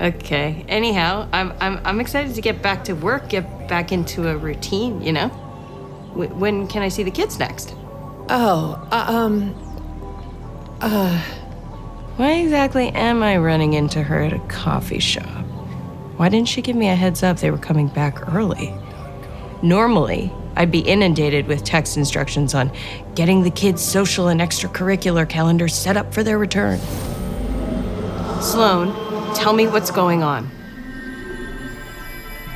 okay. 0.00 0.64
Anyhow, 0.66 1.28
I'm, 1.32 1.52
I'm, 1.60 1.80
I'm 1.84 2.00
excited 2.00 2.34
to 2.34 2.40
get 2.40 2.60
back 2.60 2.82
to 2.86 2.94
work, 2.94 3.28
get 3.28 3.68
back 3.68 3.92
into 3.92 4.28
a 4.28 4.36
routine, 4.36 5.00
you 5.00 5.12
know? 5.12 5.28
W- 6.08 6.34
when 6.34 6.66
can 6.66 6.82
I 6.82 6.88
see 6.88 7.04
the 7.04 7.12
kids 7.12 7.38
next? 7.38 7.76
Oh, 8.30 8.84
uh, 8.90 9.04
um, 9.08 9.54
uh. 10.80 11.22
Why 12.16 12.32
exactly 12.32 12.88
am 12.88 13.22
I 13.22 13.36
running 13.36 13.74
into 13.74 14.02
her 14.02 14.22
at 14.22 14.32
a 14.32 14.40
coffee 14.48 14.98
shop? 14.98 15.44
Why 16.16 16.28
didn't 16.28 16.48
she 16.48 16.62
give 16.62 16.74
me 16.74 16.88
a 16.88 16.96
heads 16.96 17.22
up 17.22 17.38
they 17.38 17.52
were 17.52 17.58
coming 17.58 17.86
back 17.86 18.34
early? 18.34 18.74
Normally, 19.62 20.32
I'd 20.56 20.72
be 20.72 20.80
inundated 20.80 21.46
with 21.46 21.62
text 21.62 21.96
instructions 21.96 22.54
on 22.54 22.72
getting 23.14 23.44
the 23.44 23.52
kids' 23.52 23.84
social 23.84 24.26
and 24.26 24.40
extracurricular 24.40 25.28
calendars 25.28 25.76
set 25.76 25.96
up 25.96 26.12
for 26.12 26.24
their 26.24 26.38
return. 26.38 26.80
Sloan, 28.40 28.94
tell 29.34 29.52
me 29.52 29.66
what's 29.66 29.90
going 29.90 30.22
on. 30.22 30.50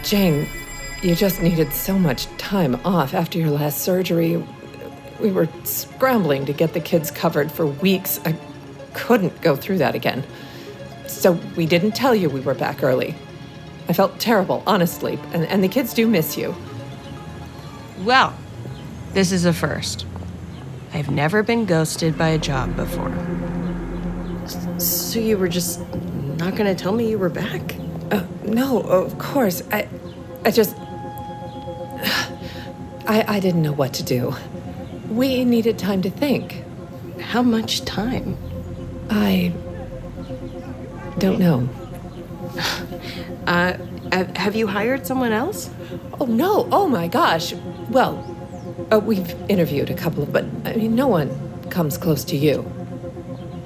Jane, 0.05 0.49
you 1.03 1.15
just 1.17 1.43
needed 1.43 1.73
so 1.73 1.99
much 1.99 2.27
time 2.39 2.77
off 2.85 3.15
after 3.15 3.39
your 3.39 3.51
last 3.51 3.81
surgery. 3.81 4.43
We 5.21 5.33
were 5.33 5.49
scrambling 5.65 6.47
to 6.47 6.53
get 6.53 6.73
the 6.73 6.81
kids 6.81 7.11
covered 7.11 7.51
for 7.51 7.67
weeks. 7.67 8.21
I 8.25 8.37
couldn't 8.95 9.41
go 9.43 9.57
through 9.57 9.79
that 9.79 9.95
again. 9.97 10.25
So 11.09 11.33
we 11.57 11.67
didn't 11.67 11.93
tell 11.93 12.15
you 12.15 12.29
we 12.31 12.41
were 12.41 12.55
back 12.55 12.83
early. 12.83 13.17
I 13.89 13.93
felt 13.93 14.21
terrible, 14.21 14.63
honestly, 14.67 15.19
and, 15.33 15.45
and 15.47 15.65
the 15.65 15.69
kids 15.69 15.93
do 15.93 16.07
miss 16.07 16.37
you. 16.37 16.55
Well, 18.01 18.37
this 19.13 19.33
is 19.33 19.45
a 19.45 19.53
first. 19.53 20.07
I've 20.95 21.11
never 21.11 21.43
been 21.43 21.67
ghosted 21.67 22.17
by 22.17 22.29
a 22.29 22.39
job 22.39 22.77
before. 22.77 23.11
So 24.79 25.19
you 25.21 25.39
were 25.39 25.49
just 25.49 25.81
not 26.39 26.57
gonna 26.57 26.75
tell 26.75 26.93
me 26.93 27.09
you 27.09 27.19
were 27.19 27.29
back? 27.29 27.77
Uh, 28.11 28.25
no, 28.45 28.81
of 28.81 29.19
course. 29.19 29.63
I, 29.71 29.89
I 30.45 30.51
just, 30.51 30.77
I, 33.07 33.25
I 33.29 33.41
didn't 33.41 33.63
know 33.63 33.73
what 33.73 33.95
to 33.95 34.03
do. 34.03 34.35
We 35.09 35.45
needed 35.45 35.79
time 35.79 36.03
to 36.03 36.11
think. 36.11 36.65
How 37.21 37.43
much 37.43 37.85
time? 37.85 38.37
I 39.11 39.53
don't 41.19 41.39
know. 41.39 41.69
Uh, 43.47 43.77
have 44.37 44.55
you 44.55 44.67
hired 44.69 45.05
someone 45.07 45.33
else? 45.33 45.69
Oh, 46.21 46.27
no. 46.27 46.69
Oh, 46.71 46.87
my 46.87 47.09
gosh. 47.09 47.55
Well, 47.91 48.15
uh, 48.93 49.01
we've 49.01 49.35
interviewed 49.51 49.91
a 49.91 49.95
couple 49.95 50.23
of, 50.23 50.33
but 50.33 50.45
I 50.65 50.75
mean, 50.77 50.95
no 50.95 51.09
one 51.09 51.31
comes 51.71 51.99
close 51.99 52.23
to 52.25 52.37
you. 52.37 52.71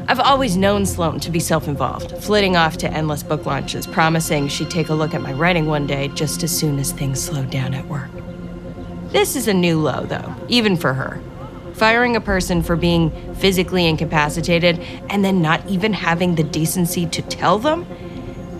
I've 0.09 0.21
always 0.21 0.57
known 0.57 0.87
Sloan 0.87 1.19
to 1.21 1.33
be 1.33 1.41
self 1.41 1.67
involved, 1.67 2.17
flitting 2.19 2.55
off 2.55 2.77
to 2.79 2.89
endless 2.89 3.25
book 3.25 3.45
launches, 3.45 3.89
promising 3.89 4.47
she'd 4.47 4.71
take 4.71 4.89
a 4.89 4.95
look 4.95 5.15
at 5.15 5.21
my 5.21 5.33
writing 5.33 5.67
one 5.67 5.85
day 5.85 6.07
just 6.09 6.45
as 6.45 6.57
soon 6.57 6.79
as 6.79 6.93
things 6.93 7.21
slowed 7.21 7.51
down 7.51 7.75
at 7.75 7.89
work. 7.89 8.11
This 9.11 9.35
is 9.35 9.49
a 9.49 9.55
new 9.55 9.81
low, 9.81 10.05
though, 10.05 10.33
even 10.47 10.77
for 10.77 10.95
her. 10.95 11.21
Firing 11.75 12.15
a 12.15 12.21
person 12.21 12.63
for 12.63 12.77
being 12.77 13.11
physically 13.35 13.87
incapacitated 13.87 14.79
and 15.11 15.25
then 15.25 15.43
not 15.43 15.67
even 15.69 15.93
having 15.93 16.37
the 16.37 16.45
decency 16.45 17.07
to 17.07 17.23
tell 17.23 17.59
them? 17.59 17.85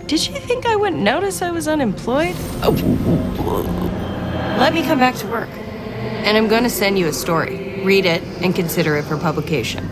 Did 0.05 0.19
she 0.19 0.33
think 0.33 0.65
I 0.65 0.75
wouldn't 0.75 1.01
notice 1.01 1.41
I 1.41 1.51
was 1.51 1.69
unemployed? 1.69 2.35
Let 4.57 4.73
me 4.73 4.83
come 4.83 4.99
back 4.99 5.15
to 5.15 5.27
work. 5.27 5.49
And 5.49 6.37
I'm 6.37 6.49
going 6.49 6.63
to 6.63 6.69
send 6.69 6.99
you 6.99 7.07
a 7.07 7.13
story. 7.13 7.81
Read 7.85 8.05
it 8.05 8.21
and 8.43 8.53
consider 8.53 8.97
it 8.97 9.05
for 9.05 9.17
publication. 9.17 9.89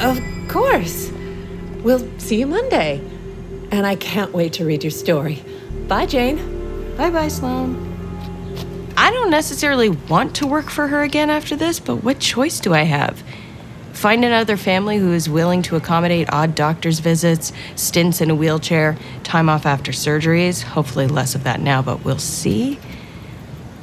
Of 0.00 0.20
course. 0.48 1.10
We'll 1.82 2.06
see 2.18 2.40
you 2.40 2.46
Monday. 2.46 3.00
And 3.70 3.86
I 3.86 3.96
can't 3.96 4.32
wait 4.32 4.54
to 4.54 4.64
read 4.64 4.82
your 4.82 4.90
story. 4.90 5.42
Bye, 5.88 6.06
Jane. 6.06 6.96
Bye 6.96 7.10
bye, 7.10 7.28
Sloan. 7.28 7.86
I 8.96 9.10
don't 9.10 9.30
necessarily 9.30 9.88
want 9.88 10.36
to 10.36 10.46
work 10.46 10.70
for 10.70 10.88
her 10.88 11.02
again 11.02 11.30
after 11.30 11.56
this, 11.56 11.80
but 11.80 11.96
what 11.96 12.18
choice 12.18 12.60
do 12.60 12.74
I 12.74 12.82
have? 12.82 13.22
Find 13.92 14.24
another 14.24 14.56
family 14.56 14.96
who 14.98 15.12
is 15.12 15.28
willing 15.28 15.62
to 15.62 15.76
accommodate 15.76 16.32
odd 16.32 16.54
doctor's 16.54 17.00
visits, 17.00 17.52
stints 17.76 18.20
in 18.20 18.30
a 18.30 18.34
wheelchair, 18.34 18.96
time 19.22 19.48
off 19.48 19.66
after 19.66 19.92
surgeries. 19.92 20.62
Hopefully, 20.62 21.06
less 21.06 21.34
of 21.34 21.44
that 21.44 21.60
now, 21.60 21.82
but 21.82 22.04
we'll 22.04 22.18
see. 22.18 22.78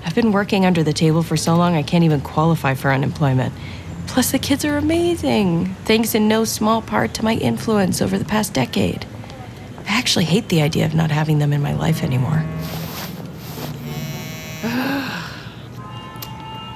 I've 0.06 0.15
been 0.15 0.32
working 0.32 0.65
under 0.65 0.84
the 0.84 0.93
table 0.93 1.21
for 1.21 1.38
so 1.38 1.56
long 1.56 1.75
I 1.75 1.84
can't 1.84 2.03
even 2.03 2.21
qualify 2.21 2.73
for 2.73 2.91
unemployment. 2.91 3.53
Plus, 4.17 4.32
the 4.32 4.39
kids 4.39 4.65
are 4.65 4.77
amazing, 4.77 5.75
thanks 5.86 6.15
in 6.15 6.27
no 6.27 6.43
small 6.43 6.82
part 6.82 7.13
to 7.13 7.23
my 7.23 7.36
influence 7.36 8.01
over 8.01 8.17
the 8.17 8.25
past 8.25 8.51
decade. 8.51 9.06
I 9.88 9.95
actually 9.95 10.25
hate 10.25 10.49
the 10.49 10.63
idea 10.63 10.88
of 10.88 10.95
not 10.95 11.12
having 11.12 11.38
them 11.38 11.53
in 11.53 11.62
my 11.62 11.73
life 11.73 12.01
anymore. 12.01 12.38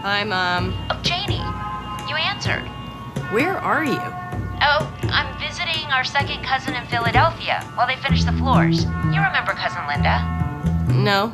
Hi, 0.04 0.24
Mom. 0.24 0.78
Oh, 0.92 1.02
Janie, 1.02 1.42
you 2.08 2.16
answered. 2.16 2.62
Where 3.34 3.58
are 3.58 3.86
you? 3.86 3.98
Oh, 4.62 4.96
I'm 5.10 5.36
visiting 5.40 5.90
our 5.92 6.04
second 6.04 6.44
cousin 6.44 6.76
in 6.76 6.86
Philadelphia 6.90 7.64
while 7.74 7.88
they 7.88 7.96
finish 7.96 8.24
the 8.24 8.34
floors. 8.34 8.84
You 8.84 9.20
remember 9.20 9.54
Cousin 9.54 9.82
Linda? 9.88 10.22
No. 10.94 11.34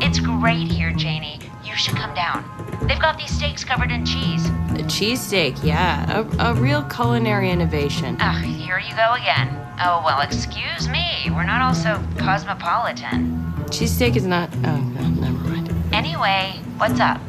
It's 0.00 0.20
great 0.20 0.70
here, 0.70 0.92
Janie. 0.92 1.40
Should 1.78 1.94
come 1.94 2.12
down. 2.12 2.44
They've 2.88 2.98
got 2.98 3.18
these 3.18 3.30
steaks 3.30 3.62
covered 3.62 3.92
in 3.92 4.04
cheese. 4.04 4.44
A 4.46 4.82
cheesesteak, 4.82 5.62
yeah. 5.62 6.24
A, 6.40 6.50
a 6.50 6.54
real 6.54 6.82
culinary 6.82 7.50
innovation. 7.50 8.16
Ugh, 8.18 8.42
here 8.42 8.80
you 8.80 8.90
go 8.96 9.12
again. 9.12 9.48
Oh, 9.80 10.02
well, 10.04 10.20
excuse 10.20 10.88
me. 10.88 11.30
We're 11.30 11.44
not 11.44 11.62
all 11.62 11.74
so 11.74 12.02
cosmopolitan. 12.16 13.54
Cheesesteak 13.66 14.16
is 14.16 14.26
not. 14.26 14.50
Oh, 14.64 14.76
no, 14.76 15.08
never 15.08 15.38
mind. 15.48 15.72
Anyway, 15.92 16.60
what's 16.78 16.98
up? 16.98 17.20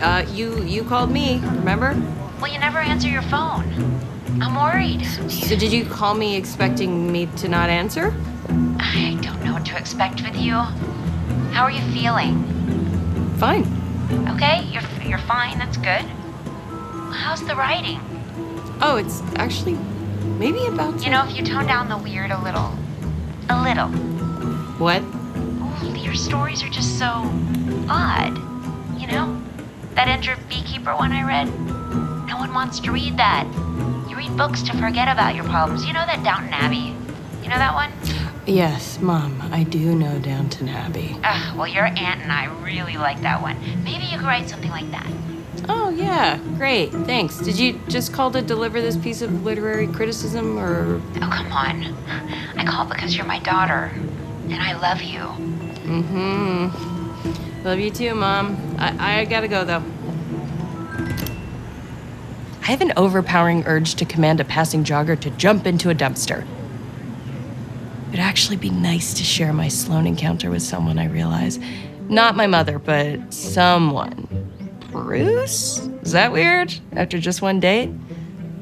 Uh, 0.00 0.26
you 0.32 0.60
you 0.64 0.82
called 0.82 1.12
me, 1.12 1.38
remember? 1.38 1.94
Well, 2.40 2.52
you 2.52 2.58
never 2.58 2.78
answer 2.78 3.08
your 3.08 3.22
phone. 3.22 3.62
I'm 4.42 4.56
worried. 4.56 5.06
So 5.30 5.54
did 5.54 5.72
you 5.72 5.84
call 5.84 6.14
me 6.14 6.34
expecting 6.34 7.12
me 7.12 7.26
to 7.36 7.48
not 7.48 7.70
answer? 7.70 8.12
I 8.80 9.16
don't 9.22 9.44
know 9.44 9.52
what 9.52 9.64
to 9.66 9.76
expect 9.78 10.24
with 10.24 10.34
you. 10.36 10.54
How 11.52 11.62
are 11.62 11.70
you 11.70 11.82
feeling? 11.92 12.42
Fine. 13.38 13.81
Okay, 14.34 14.64
you're 14.70 14.82
you're 15.08 15.18
fine. 15.18 15.58
That's 15.58 15.76
good. 15.76 16.04
How's 17.12 17.44
the 17.46 17.54
writing? 17.54 18.00
Oh, 18.80 18.96
it's 18.96 19.22
actually 19.36 19.74
maybe 20.38 20.66
about. 20.66 20.98
To... 20.98 21.04
You 21.04 21.10
know, 21.10 21.24
if 21.26 21.36
you 21.36 21.44
tone 21.44 21.66
down 21.66 21.88
the 21.88 21.98
weird 21.98 22.30
a 22.30 22.42
little, 22.42 22.72
a 23.48 23.62
little. 23.62 23.88
What? 24.78 25.02
Oh, 25.04 25.94
your 26.02 26.14
stories 26.14 26.62
are 26.62 26.68
just 26.68 26.98
so 26.98 27.06
odd. 27.88 28.36
You 29.00 29.06
know, 29.06 29.40
that 29.94 30.08
injured 30.08 30.38
beekeeper 30.48 30.94
one 30.94 31.12
I 31.12 31.26
read. 31.26 31.46
No 32.26 32.36
one 32.36 32.52
wants 32.54 32.80
to 32.80 32.92
read 32.92 33.16
that. 33.16 33.46
You 34.08 34.16
read 34.16 34.36
books 34.36 34.62
to 34.62 34.76
forget 34.76 35.08
about 35.08 35.34
your 35.34 35.44
problems. 35.44 35.84
You 35.86 35.92
know 35.92 36.04
that 36.06 36.22
Downton 36.24 36.52
Abbey. 36.52 36.94
You 37.42 37.48
know 37.48 37.58
that 37.58 37.74
one? 37.74 37.92
Yes, 38.46 38.98
Mom, 39.00 39.40
I 39.52 39.62
do 39.62 39.94
know 39.94 40.18
Downton 40.18 40.68
Abbey. 40.68 41.16
Ugh, 41.22 41.56
well, 41.56 41.68
your 41.68 41.86
aunt 41.86 42.22
and 42.22 42.32
I 42.32 42.46
really 42.64 42.96
like 42.96 43.20
that 43.22 43.40
one. 43.40 43.56
Maybe 43.84 44.04
you 44.06 44.18
could 44.18 44.26
write 44.26 44.48
something 44.48 44.70
like 44.70 44.90
that. 44.90 45.06
Oh, 45.68 45.90
yeah, 45.90 46.38
great, 46.56 46.90
thanks. 46.90 47.38
Did 47.38 47.56
you 47.56 47.78
just 47.86 48.12
call 48.12 48.32
to 48.32 48.42
deliver 48.42 48.80
this 48.80 48.96
piece 48.96 49.22
of 49.22 49.44
literary 49.44 49.86
criticism, 49.86 50.58
or. 50.58 51.00
Oh, 51.16 51.30
come 51.32 51.52
on. 51.52 51.94
I 52.56 52.64
called 52.64 52.88
because 52.88 53.16
you're 53.16 53.26
my 53.26 53.38
daughter, 53.38 53.92
and 54.48 54.60
I 54.60 54.72
love 54.72 55.02
you. 55.02 55.20
Mm 55.20 56.72
hmm. 56.72 57.64
Love 57.64 57.78
you 57.78 57.90
too, 57.92 58.16
Mom. 58.16 58.76
I, 58.76 59.20
I 59.20 59.24
gotta 59.24 59.46
go, 59.46 59.64
though. 59.64 59.84
I 62.62 62.66
have 62.66 62.80
an 62.80 62.92
overpowering 62.96 63.62
urge 63.66 63.94
to 63.96 64.04
command 64.04 64.40
a 64.40 64.44
passing 64.44 64.82
jogger 64.82 65.18
to 65.20 65.30
jump 65.30 65.64
into 65.64 65.90
a 65.90 65.94
dumpster. 65.94 66.44
It'd 68.12 68.20
actually 68.20 68.58
be 68.58 68.68
nice 68.68 69.14
to 69.14 69.24
share 69.24 69.54
my 69.54 69.68
Sloan 69.68 70.06
encounter 70.06 70.50
with 70.50 70.60
someone 70.60 70.98
I 70.98 71.06
realize. 71.06 71.58
Not 72.10 72.36
my 72.36 72.46
mother, 72.46 72.78
but 72.78 73.32
someone. 73.32 74.28
Bruce? 74.90 75.78
Is 76.02 76.12
that 76.12 76.30
weird? 76.30 76.78
After 76.94 77.18
just 77.18 77.40
one 77.40 77.58
date? 77.58 77.88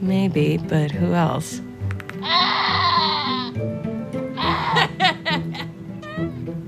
Maybe, 0.01 0.57
but 0.57 0.93
who 0.93 1.15
else? 1.15 1.61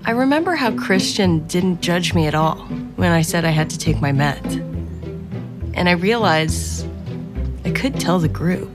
I 0.05 0.11
remember 0.11 0.57
how 0.57 0.73
Christian 0.77 1.47
didn't 1.47 1.83
judge 1.83 2.15
me 2.15 2.27
at 2.27 2.35
all 2.35 2.57
when 2.97 3.13
I 3.13 3.23
said 3.23 3.45
I 3.45 3.51
had 3.51 3.71
to 3.71 3.79
take 3.79 4.01
my 4.01 4.11
meds. 4.11 4.57
And 5.75 5.89
I 5.89 5.93
realized 5.93 6.85
I 7.65 7.71
could 7.71 8.01
tell 8.01 8.19
the 8.19 8.29
group. 8.29 8.71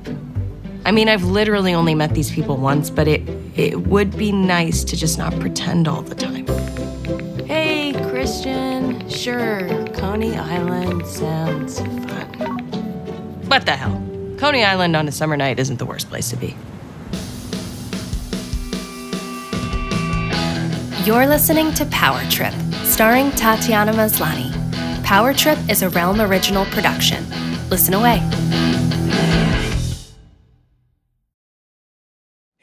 I 0.86 0.92
mean, 0.92 1.10
I've 1.10 1.26
literally 1.26 1.74
only 1.74 1.94
met 1.94 2.14
these 2.14 2.32
people 2.32 2.56
once, 2.56 2.90
but 2.90 3.10
it 3.10 3.28
it 3.58 3.88
would 3.88 4.16
be 4.16 4.32
nice 4.32 4.84
to 4.84 4.96
just 4.96 5.18
not 5.18 5.38
pretend 5.40 5.88
all 5.88 6.04
the 6.04 6.16
time. 6.16 6.46
Hey, 7.46 7.94
Christian. 8.10 9.10
Sure, 9.10 9.68
Coney 9.94 10.38
Island 10.38 11.06
sounds 11.08 11.80
fun. 11.80 12.28
What 13.48 13.66
the 13.66 13.72
hell? 13.72 14.02
Coney 14.38 14.64
Island 14.64 14.96
on 14.96 15.08
a 15.08 15.12
summer 15.12 15.36
night 15.36 15.60
isn't 15.60 15.78
the 15.80 15.86
worst 15.86 16.10
place 16.10 16.30
to 16.30 16.36
be. 16.36 16.56
You're 21.04 21.26
listening 21.26 21.74
to 21.76 21.86
Power 21.86 22.22
Trip, 22.30 22.54
starring 22.84 23.32
Tatiana 23.32 23.94
Maslany. 23.94 24.54
Power 25.04 25.34
Trip 25.34 25.58
is 25.70 25.82
a 25.82 25.90
Realm 25.90 26.22
original 26.22 26.66
production. 26.66 27.26
Listen 27.70 27.94
away. 27.94 28.20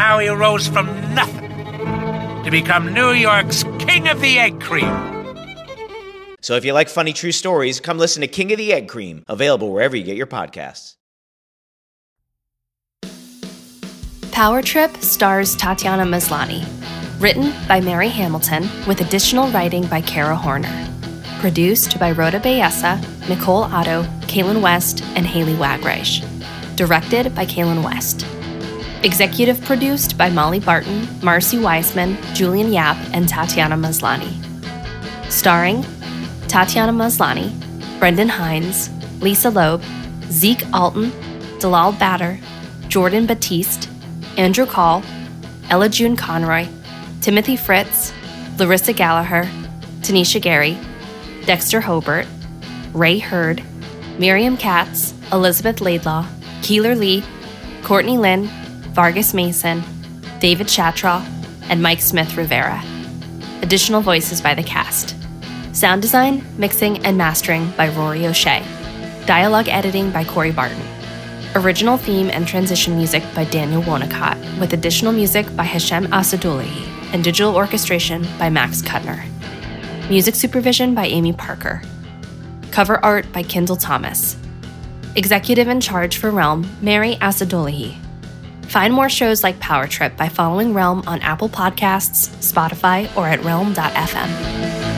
how 0.00 0.18
he 0.18 0.28
rose 0.30 0.66
from 0.66 0.86
nothing 1.14 1.50
to 2.42 2.50
become 2.50 2.94
New 2.94 3.10
York's 3.10 3.64
King 3.78 4.08
of 4.08 4.18
the 4.22 4.38
Egg 4.38 4.58
Cream. 4.58 4.88
So 6.40 6.56
if 6.56 6.64
you 6.64 6.72
like 6.72 6.88
funny 6.88 7.12
true 7.12 7.32
stories, 7.32 7.80
come 7.80 7.98
listen 7.98 8.22
to 8.22 8.26
King 8.26 8.50
of 8.50 8.56
the 8.56 8.72
Egg 8.72 8.88
Cream, 8.88 9.22
available 9.28 9.70
wherever 9.70 9.94
you 9.94 10.02
get 10.02 10.16
your 10.16 10.26
podcasts. 10.26 10.96
Power 14.32 14.62
Trip 14.62 14.96
stars 14.96 15.54
Tatiana 15.54 16.04
Maslany. 16.04 16.64
Written 17.20 17.52
by 17.68 17.82
Mary 17.82 18.08
Hamilton, 18.08 18.62
with 18.88 19.02
additional 19.02 19.50
writing 19.50 19.84
by 19.88 20.00
Cara 20.00 20.34
Horner. 20.34 20.88
Produced 21.40 21.98
by 22.00 22.12
Rhoda 22.12 22.40
Bayessa, 22.40 22.98
Nicole 23.28 23.64
Otto, 23.64 24.04
Caitlin 24.22 24.62
West, 24.62 25.04
and 25.14 25.26
Haley 25.26 25.56
Wagreich. 25.56 26.24
Directed 26.74 27.34
by 27.34 27.44
Kaylin 27.44 27.84
West. 27.84 28.24
Executive 29.02 29.64
produced 29.64 30.18
by 30.18 30.28
Molly 30.28 30.60
Barton, 30.60 31.08
Marcy 31.22 31.56
Weisman, 31.56 32.18
Julian 32.34 32.70
Yap, 32.70 32.98
and 33.14 33.26
Tatiana 33.26 33.74
Maslany. 33.74 34.30
Starring 35.30 35.86
Tatiana 36.48 36.92
Maslany, 36.92 37.50
Brendan 37.98 38.28
Hines, 38.28 38.90
Lisa 39.22 39.48
Loeb, 39.48 39.82
Zeke 40.24 40.64
Alton, 40.74 41.12
Dalal 41.60 41.92
Batter, 41.92 42.38
Jordan 42.88 43.24
Batiste, 43.24 43.88
Andrew 44.36 44.66
Call, 44.66 45.02
Ella 45.70 45.88
June 45.88 46.14
Conroy, 46.14 46.66
Timothy 47.22 47.56
Fritz, 47.56 48.12
Larissa 48.58 48.92
Gallagher, 48.92 49.48
Tanisha 50.02 50.42
Gary, 50.42 50.76
Dexter 51.46 51.80
Hobart, 51.80 52.26
Ray 52.92 53.18
Hurd, 53.18 53.62
Miriam 54.18 54.58
Katz, 54.58 55.14
Elizabeth 55.32 55.80
Laidlaw, 55.80 56.26
Keeler 56.60 56.94
Lee, 56.94 57.24
Courtney 57.82 58.18
Lynn, 58.18 58.50
Vargas 59.00 59.32
Mason, 59.32 59.82
David 60.40 60.66
Shatraw, 60.66 61.24
and 61.70 61.82
Mike 61.82 62.02
Smith 62.02 62.36
Rivera. 62.36 62.82
Additional 63.62 64.02
voices 64.02 64.42
by 64.42 64.52
the 64.52 64.62
cast. 64.62 65.16
Sound 65.72 66.02
design, 66.02 66.44
mixing, 66.58 66.98
and 67.06 67.16
mastering 67.16 67.70
by 67.78 67.88
Rory 67.88 68.26
O'Shea. 68.26 68.62
Dialogue 69.24 69.68
editing 69.68 70.10
by 70.10 70.22
Corey 70.22 70.52
Barton. 70.52 70.82
Original 71.54 71.96
theme 71.96 72.28
and 72.28 72.46
transition 72.46 72.94
music 72.94 73.22
by 73.34 73.44
Daniel 73.46 73.80
Wonacott, 73.80 74.36
with 74.60 74.74
additional 74.74 75.14
music 75.14 75.46
by 75.56 75.64
Hashem 75.64 76.08
Asadullahi 76.08 76.86
and 77.14 77.24
digital 77.24 77.56
orchestration 77.56 78.26
by 78.38 78.50
Max 78.50 78.82
Kuttner. 78.82 79.24
Music 80.10 80.34
supervision 80.34 80.94
by 80.94 81.06
Amy 81.06 81.32
Parker. 81.32 81.80
Cover 82.70 83.02
art 83.02 83.32
by 83.32 83.44
Kendall 83.44 83.76
Thomas. 83.76 84.36
Executive 85.16 85.68
in 85.68 85.80
charge 85.80 86.18
for 86.18 86.30
Realm, 86.30 86.68
Mary 86.82 87.16
Asadullahi. 87.22 87.96
Find 88.70 88.94
more 88.94 89.08
shows 89.08 89.42
like 89.42 89.58
Power 89.58 89.88
Trip 89.88 90.16
by 90.16 90.28
following 90.28 90.74
Realm 90.74 91.02
on 91.08 91.20
Apple 91.22 91.48
Podcasts, 91.48 92.28
Spotify, 92.38 93.14
or 93.16 93.26
at 93.26 93.42
realm.fm. 93.42 94.89